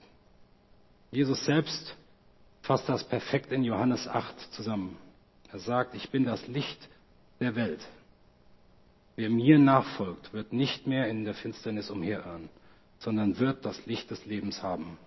[1.11, 1.97] Jesus selbst
[2.66, 4.98] fasst das perfekt in Johannes 8 zusammen.
[5.52, 6.88] Er sagt, ich bin das Licht
[7.40, 7.80] der Welt.
[9.14, 12.48] Wer mir nachfolgt, wird nicht mehr in der Finsternis umherirren,
[12.98, 14.98] sondern wird das Licht des Lebens haben.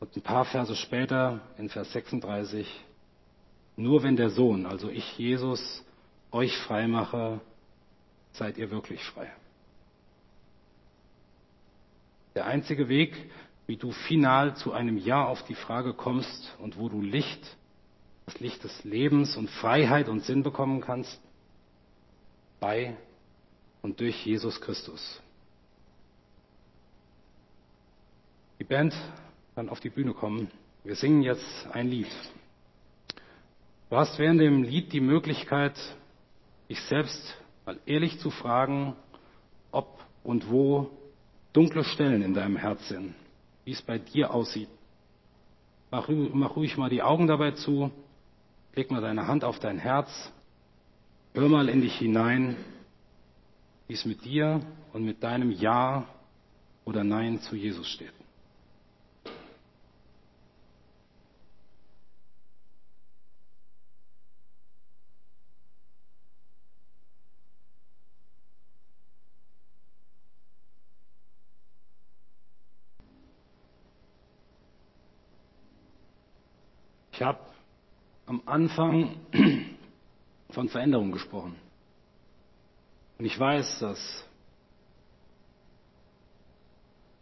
[0.00, 2.66] Und ein paar Verse später, in Vers 36,
[3.76, 5.84] nur wenn der Sohn, also ich Jesus,
[6.32, 7.40] euch frei mache,
[8.32, 9.30] seid ihr wirklich frei.
[12.34, 13.14] Der einzige Weg,
[13.72, 17.56] wie du final zu einem Ja auf die Frage kommst und wo du Licht,
[18.26, 21.18] das Licht des Lebens und Freiheit und Sinn bekommen kannst,
[22.60, 22.98] bei
[23.80, 25.22] und durch Jesus Christus.
[28.58, 28.94] Die Band
[29.54, 30.50] kann auf die Bühne kommen.
[30.84, 32.12] Wir singen jetzt ein Lied.
[33.88, 35.78] Du hast während dem Lied die Möglichkeit,
[36.68, 38.94] dich selbst mal ehrlich zu fragen,
[39.70, 40.90] ob und wo
[41.54, 43.14] dunkle Stellen in deinem Herz sind,
[43.64, 44.68] wie es bei dir aussieht.
[45.90, 47.90] Mach, mach ruhig mal die Augen dabei zu,
[48.74, 50.32] leg mal deine Hand auf dein Herz,
[51.34, 52.56] hör mal in dich hinein,
[53.86, 54.60] wie es mit dir
[54.92, 56.06] und mit deinem Ja
[56.84, 58.21] oder Nein zu Jesus steht.
[77.12, 77.38] Ich habe
[78.26, 79.16] am Anfang
[80.50, 81.54] von Veränderung gesprochen.
[83.18, 84.24] Und ich weiß, dass es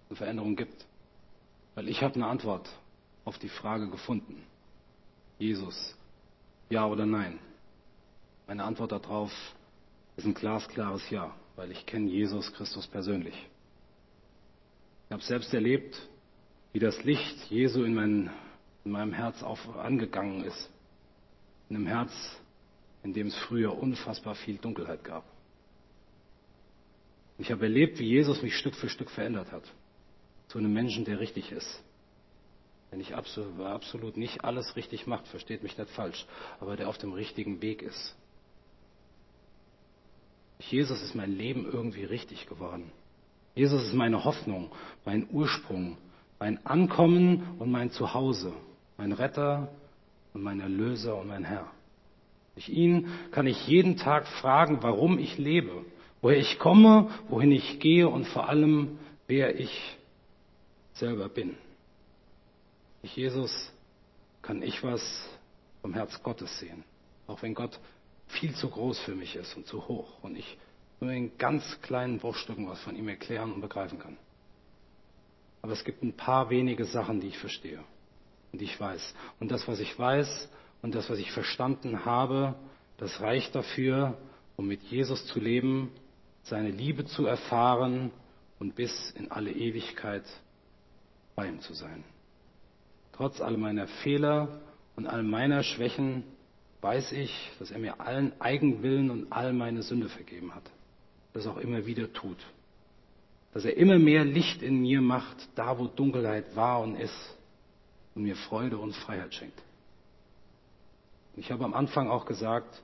[0.09, 0.87] eine Veränderung gibt,
[1.75, 2.69] weil ich habe eine Antwort
[3.25, 4.43] auf die Frage gefunden.
[5.39, 5.97] Jesus,
[6.69, 7.39] ja oder nein?
[8.47, 9.33] Meine Antwort darauf
[10.17, 13.35] ist ein glasklares Ja, weil ich kenne Jesus Christus persönlich.
[15.07, 16.01] Ich habe selbst erlebt,
[16.73, 18.31] wie das Licht Jesu in mein
[18.85, 20.71] in meinem Herz auf, angegangen ist.
[21.69, 22.13] In einem Herz,
[23.03, 25.25] in dem es früher unfassbar viel Dunkelheit gab.
[27.39, 29.65] Ich habe erlebt, wie Jesus mich Stück für Stück verändert hat.
[30.49, 31.83] Zu einem Menschen, der richtig ist.
[32.91, 36.27] Wenn ich absolut, absolut nicht alles richtig macht, versteht mich nicht falsch,
[36.59, 38.17] aber der auf dem richtigen Weg ist.
[40.59, 42.91] Jesus ist mein Leben irgendwie richtig geworden.
[43.55, 44.71] Jesus ist meine Hoffnung,
[45.05, 45.97] mein Ursprung,
[46.39, 48.53] mein Ankommen und mein Zuhause
[49.01, 49.69] mein Retter
[50.35, 51.67] und mein Erlöser und mein Herr.
[52.55, 55.87] Durch ihn kann ich jeden Tag fragen, warum ich lebe,
[56.21, 59.97] woher ich komme, wohin ich gehe und vor allem, wer ich
[60.93, 61.57] selber bin.
[63.01, 63.73] Durch Jesus
[64.43, 65.01] kann ich was
[65.81, 66.85] vom Herz Gottes sehen,
[67.27, 67.81] auch wenn Gott
[68.29, 70.59] viel zu groß für mich ist und zu hoch und ich
[71.01, 74.19] nur in ganz kleinen Bruchstücken was von ihm erklären und begreifen kann.
[75.63, 77.83] Aber es gibt ein paar wenige Sachen, die ich verstehe
[78.53, 79.15] und ich weiß.
[79.39, 80.49] Und das, was ich weiß
[80.83, 82.55] und das, was ich verstanden habe,
[82.99, 84.17] das reicht dafür,
[84.57, 85.91] um mit Jesus zu leben,
[86.43, 88.11] seine Liebe zu erfahren
[88.59, 90.25] und bis in alle Ewigkeit
[91.35, 92.05] bei ihm zu sein.
[93.13, 94.61] Trotz all meiner Fehler
[94.97, 96.25] und all meiner Schwächen
[96.81, 100.65] weiß ich, dass er mir allen Eigenwillen und all meine Sünde vergeben hat.
[101.33, 102.39] Das auch immer wieder tut.
[103.53, 107.37] Dass er immer mehr Licht in mir macht, da wo Dunkelheit war und ist
[108.15, 109.61] und mir Freude und Freiheit schenkt.
[111.37, 112.83] Ich habe am Anfang auch gesagt,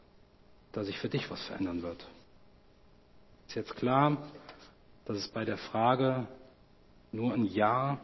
[0.72, 2.06] dass sich für dich was verändern wird.
[3.48, 4.18] Ist jetzt klar,
[5.04, 6.26] dass es bei der Frage
[7.12, 7.98] nur ein Ja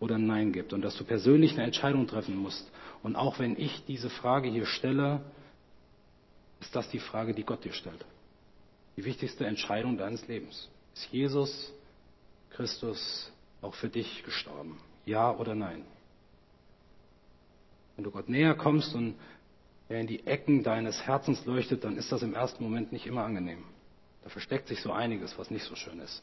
[0.00, 2.70] oder ein Nein gibt und dass du persönlich eine Entscheidung treffen musst.
[3.02, 5.22] Und auch wenn ich diese Frage hier stelle,
[6.60, 8.04] ist das die Frage, die Gott dir stellt.
[8.96, 10.68] Die wichtigste Entscheidung deines Lebens.
[10.94, 11.72] Ist Jesus
[12.50, 14.78] Christus auch für dich gestorben?
[15.06, 15.84] Ja oder nein?
[17.98, 19.16] Wenn du Gott näher kommst und
[19.88, 23.24] er in die Ecken deines Herzens leuchtet, dann ist das im ersten Moment nicht immer
[23.24, 23.64] angenehm.
[24.22, 26.22] Da versteckt sich so einiges, was nicht so schön ist.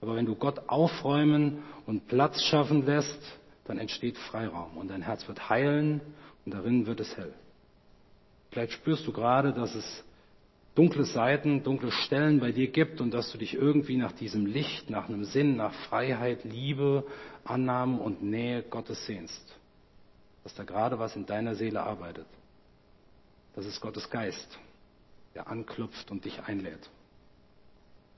[0.00, 3.20] Aber wenn du Gott aufräumen und Platz schaffen lässt,
[3.64, 6.00] dann entsteht Freiraum und dein Herz wird heilen
[6.44, 7.34] und darin wird es hell.
[8.52, 10.04] Vielleicht spürst du gerade, dass es
[10.74, 14.90] dunkle Seiten, dunkle Stellen bei dir gibt und dass du dich irgendwie nach diesem Licht,
[14.90, 17.04] nach einem Sinn, nach Freiheit, Liebe,
[17.44, 19.56] Annahme und Nähe Gottes sehnst.
[20.44, 22.26] Dass da gerade was in deiner Seele arbeitet.
[23.54, 24.58] Das ist Gottes Geist,
[25.34, 26.88] der anklopft und dich einlädt.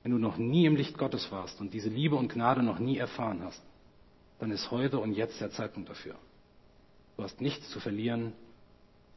[0.03, 2.97] Wenn du noch nie im Licht Gottes warst und diese Liebe und Gnade noch nie
[2.97, 3.61] erfahren hast,
[4.39, 6.15] dann ist heute und jetzt der Zeitpunkt dafür.
[7.17, 8.33] Du hast nichts zu verlieren,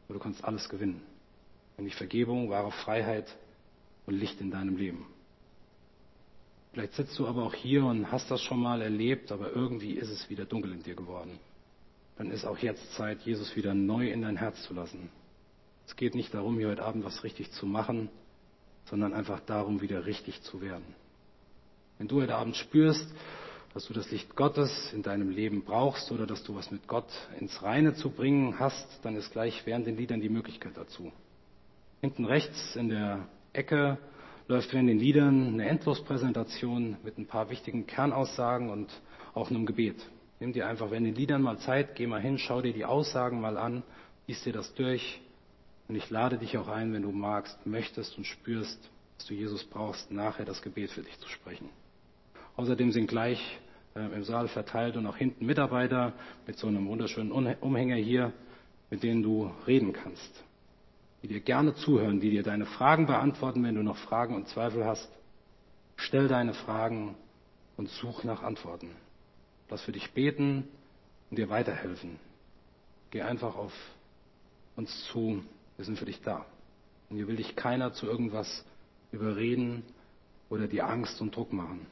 [0.07, 1.03] aber du kannst alles gewinnen
[1.77, 3.27] nämlich Vergebung, wahre Freiheit
[4.07, 5.07] und Licht in deinem Leben.
[6.73, 10.11] Vielleicht sitzt du aber auch hier und hast das schon mal erlebt, aber irgendwie ist
[10.11, 11.39] es wieder dunkel in dir geworden.
[12.19, 15.11] Dann ist auch jetzt Zeit, Jesus wieder neu in dein Herz zu lassen.
[15.87, 18.09] Es geht nicht darum, hier heute Abend was richtig zu machen,
[18.87, 20.85] sondern einfach darum, wieder richtig zu werden.
[21.99, 23.07] Wenn du heute Abend spürst,
[23.73, 27.09] dass du das Licht Gottes in deinem Leben brauchst oder dass du was mit Gott
[27.39, 31.13] ins Reine zu bringen hast, dann ist gleich während den Liedern die Möglichkeit dazu.
[32.07, 33.99] Hinten rechts in der Ecke
[34.47, 38.93] läuft während den Liedern eine Endlospräsentation mit ein paar wichtigen Kernaussagen und
[39.35, 39.97] auch einem Gebet.
[40.39, 43.41] Nimm dir einfach während den Liedern mal Zeit, geh mal hin, schau dir die Aussagen
[43.41, 43.83] mal an,
[44.29, 45.21] lies dir das durch.
[45.89, 48.79] Und ich lade dich auch ein, wenn du magst, möchtest und spürst,
[49.19, 51.69] dass du Jesus brauchst, nachher das Gebet für dich zu sprechen.
[52.55, 53.41] Außerdem sind gleich
[53.97, 56.13] äh, im Saal verteilt und auch hinten Mitarbeiter
[56.47, 58.33] mit so einem wunderschönen Umhänger hier,
[58.91, 60.46] mit denen du reden kannst,
[61.23, 64.85] die dir gerne zuhören, die dir deine Fragen beantworten, wenn du noch Fragen und Zweifel
[64.85, 65.09] hast.
[65.97, 67.17] Stell deine Fragen
[67.77, 68.91] und such nach Antworten.
[69.69, 70.69] Lass für dich beten
[71.31, 72.19] und dir weiterhelfen.
[73.11, 73.73] Geh einfach auf
[74.77, 75.43] uns zu.
[75.77, 76.47] Wir sind für dich da.
[77.09, 78.65] Und hier will dich keiner zu irgendwas
[79.13, 79.85] überreden
[80.49, 81.87] oder dir Angst und Druck machen.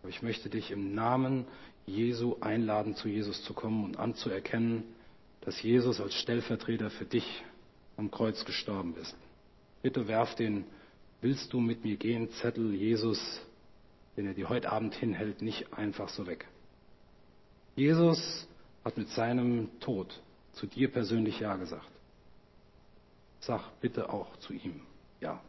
[0.00, 1.46] Aber ich möchte dich im Namen
[1.84, 4.84] Jesu einladen, zu Jesus zu kommen und anzuerkennen,
[5.42, 7.44] dass Jesus als Stellvertreter für dich
[7.96, 9.16] am Kreuz gestorben ist.
[9.82, 10.64] Bitte werf den
[11.22, 13.40] Willst du mit mir gehen Zettel Jesus
[14.16, 16.46] den er dir heute Abend hinhält, nicht einfach so weg.
[17.74, 18.48] Jesus
[18.84, 20.22] hat mit seinem Tod
[20.52, 21.90] zu dir persönlich Ja gesagt.
[23.40, 24.80] Sag bitte auch zu ihm
[25.20, 25.40] Ja.